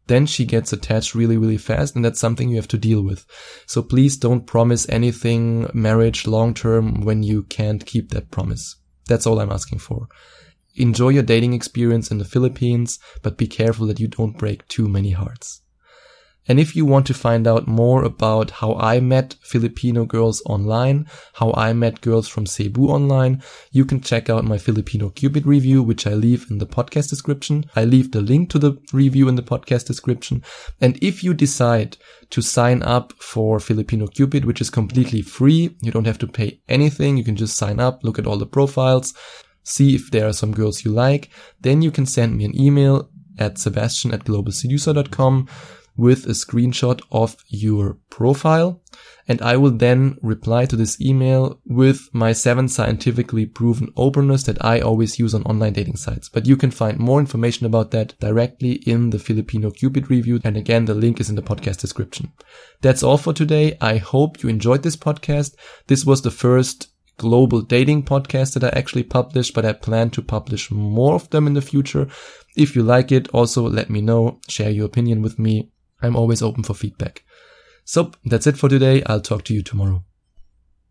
Then 0.05 0.27
she 0.27 0.45
gets 0.45 0.71
attached 0.71 1.15
really, 1.15 1.37
really 1.37 1.57
fast 1.57 1.95
and 1.95 2.05
that's 2.05 2.19
something 2.19 2.49
you 2.49 2.57
have 2.57 2.67
to 2.69 2.77
deal 2.77 3.01
with. 3.01 3.25
So 3.65 3.81
please 3.81 4.17
don't 4.17 4.45
promise 4.45 4.87
anything 4.89 5.67
marriage 5.73 6.27
long 6.27 6.53
term 6.53 7.01
when 7.01 7.23
you 7.23 7.43
can't 7.43 7.85
keep 7.85 8.09
that 8.11 8.29
promise. 8.29 8.75
That's 9.07 9.25
all 9.25 9.39
I'm 9.39 9.51
asking 9.51 9.79
for. 9.79 10.07
Enjoy 10.79 11.09
your 11.09 11.23
dating 11.23 11.53
experience 11.53 12.09
in 12.09 12.19
the 12.19 12.25
Philippines, 12.25 12.99
but 13.21 13.37
be 13.37 13.47
careful 13.47 13.85
that 13.87 13.99
you 13.99 14.07
don't 14.07 14.37
break 14.37 14.65
too 14.69 14.87
many 14.87 15.11
hearts. 15.11 15.61
And 16.47 16.59
if 16.59 16.75
you 16.75 16.85
want 16.85 17.05
to 17.07 17.13
find 17.13 17.45
out 17.45 17.67
more 17.67 18.03
about 18.03 18.49
how 18.49 18.73
I 18.75 19.01
met 19.01 19.35
Filipino 19.41 20.05
girls 20.05 20.41
online, 20.45 21.05
how 21.33 21.51
I 21.53 21.73
met 21.73 22.01
girls 22.01 22.27
from 22.27 22.47
Cebu 22.47 22.87
online, 22.87 23.43
you 23.71 23.83
can 23.83 24.01
check 24.01 24.29
out 24.29 24.45
my 24.45 24.57
Filipino 24.57 25.09
Cupid 25.09 25.45
review, 25.45 25.83
which 25.83 26.07
I 26.07 26.13
leave 26.13 26.49
in 26.49 26.57
the 26.57 26.65
podcast 26.65 27.09
description. 27.09 27.65
I 27.75 27.83
leave 27.85 28.11
the 28.11 28.21
link 28.21 28.49
to 28.51 28.57
the 28.57 28.81
review 28.93 29.27
in 29.27 29.35
the 29.35 29.43
podcast 29.43 29.85
description. 29.85 30.41
And 30.81 30.97
if 31.03 31.23
you 31.23 31.35
decide 31.35 31.97
to 32.31 32.41
sign 32.41 32.81
up 32.83 33.13
for 33.19 33.59
Filipino 33.59 34.07
Cupid, 34.07 34.45
which 34.45 34.61
is 34.61 34.71
completely 34.71 35.21
free, 35.21 35.75
you 35.81 35.91
don't 35.91 36.07
have 36.07 36.19
to 36.19 36.27
pay 36.27 36.61
anything. 36.67 37.17
You 37.17 37.25
can 37.25 37.35
just 37.35 37.57
sign 37.57 37.79
up, 37.79 38.03
look 38.03 38.17
at 38.17 38.25
all 38.25 38.37
the 38.37 38.47
profiles, 38.47 39.13
see 39.69 39.95
if 39.95 40.11
there 40.11 40.27
are 40.27 40.33
some 40.33 40.51
girls 40.51 40.83
you 40.83 40.91
like. 40.91 41.29
Then 41.61 41.81
you 41.81 41.91
can 41.91 42.05
send 42.05 42.37
me 42.37 42.45
an 42.45 42.59
email 42.59 43.09
at 43.37 43.57
sebastian 43.57 44.13
at 44.13 44.25
globalseducer.com 44.25 45.47
with 45.95 46.25
a 46.25 46.29
screenshot 46.29 47.01
of 47.11 47.35
your 47.47 47.97
profile. 48.09 48.81
And 49.27 49.41
I 49.41 49.57
will 49.57 49.71
then 49.71 50.17
reply 50.23 50.65
to 50.65 50.75
this 50.75 50.99
email 50.99 51.59
with 51.65 52.09
my 52.13 52.31
seven 52.31 52.67
scientifically 52.67 53.45
proven 53.45 53.89
openers 53.95 54.45
that 54.45 54.63
I 54.63 54.79
always 54.79 55.19
use 55.19 55.35
on 55.35 55.43
online 55.43 55.73
dating 55.73 55.97
sites. 55.97 56.29
But 56.29 56.47
you 56.47 56.57
can 56.57 56.71
find 56.71 56.97
more 56.97 57.19
information 57.19 57.65
about 57.65 57.91
that 57.91 58.17
directly 58.19 58.73
in 58.87 59.11
the 59.11 59.19
Filipino 59.19 59.69
Cupid 59.69 60.09
review. 60.09 60.39
And 60.43 60.57
again, 60.57 60.85
the 60.85 60.95
link 60.95 61.19
is 61.19 61.29
in 61.29 61.35
the 61.35 61.43
podcast 61.43 61.79
description. 61.79 62.31
That's 62.81 63.03
all 63.03 63.17
for 63.17 63.33
today. 63.33 63.77
I 63.81 63.97
hope 63.97 64.41
you 64.41 64.49
enjoyed 64.49 64.83
this 64.83 64.97
podcast. 64.97 65.55
This 65.87 66.05
was 66.05 66.23
the 66.23 66.31
first 66.31 66.87
global 67.19 67.61
dating 67.61 68.03
podcast 68.03 68.53
that 68.53 68.63
I 68.63 68.77
actually 68.79 69.03
published, 69.03 69.53
but 69.53 69.65
I 69.65 69.73
plan 69.73 70.09
to 70.11 70.21
publish 70.21 70.71
more 70.71 71.13
of 71.13 71.29
them 71.29 71.45
in 71.45 71.53
the 71.53 71.61
future. 71.61 72.07
If 72.55 72.75
you 72.75 72.81
like 72.81 73.11
it, 73.11 73.27
also 73.29 73.69
let 73.69 73.89
me 73.89 74.01
know, 74.01 74.39
share 74.47 74.71
your 74.71 74.87
opinion 74.87 75.21
with 75.21 75.37
me. 75.37 75.71
I'm 76.01 76.15
always 76.15 76.41
open 76.41 76.63
for 76.63 76.73
feedback. 76.73 77.23
So 77.85 78.11
that's 78.25 78.47
it 78.47 78.57
for 78.57 78.69
today. 78.69 79.03
I'll 79.05 79.21
talk 79.21 79.43
to 79.45 79.53
you 79.53 79.61
tomorrow. 79.61 80.03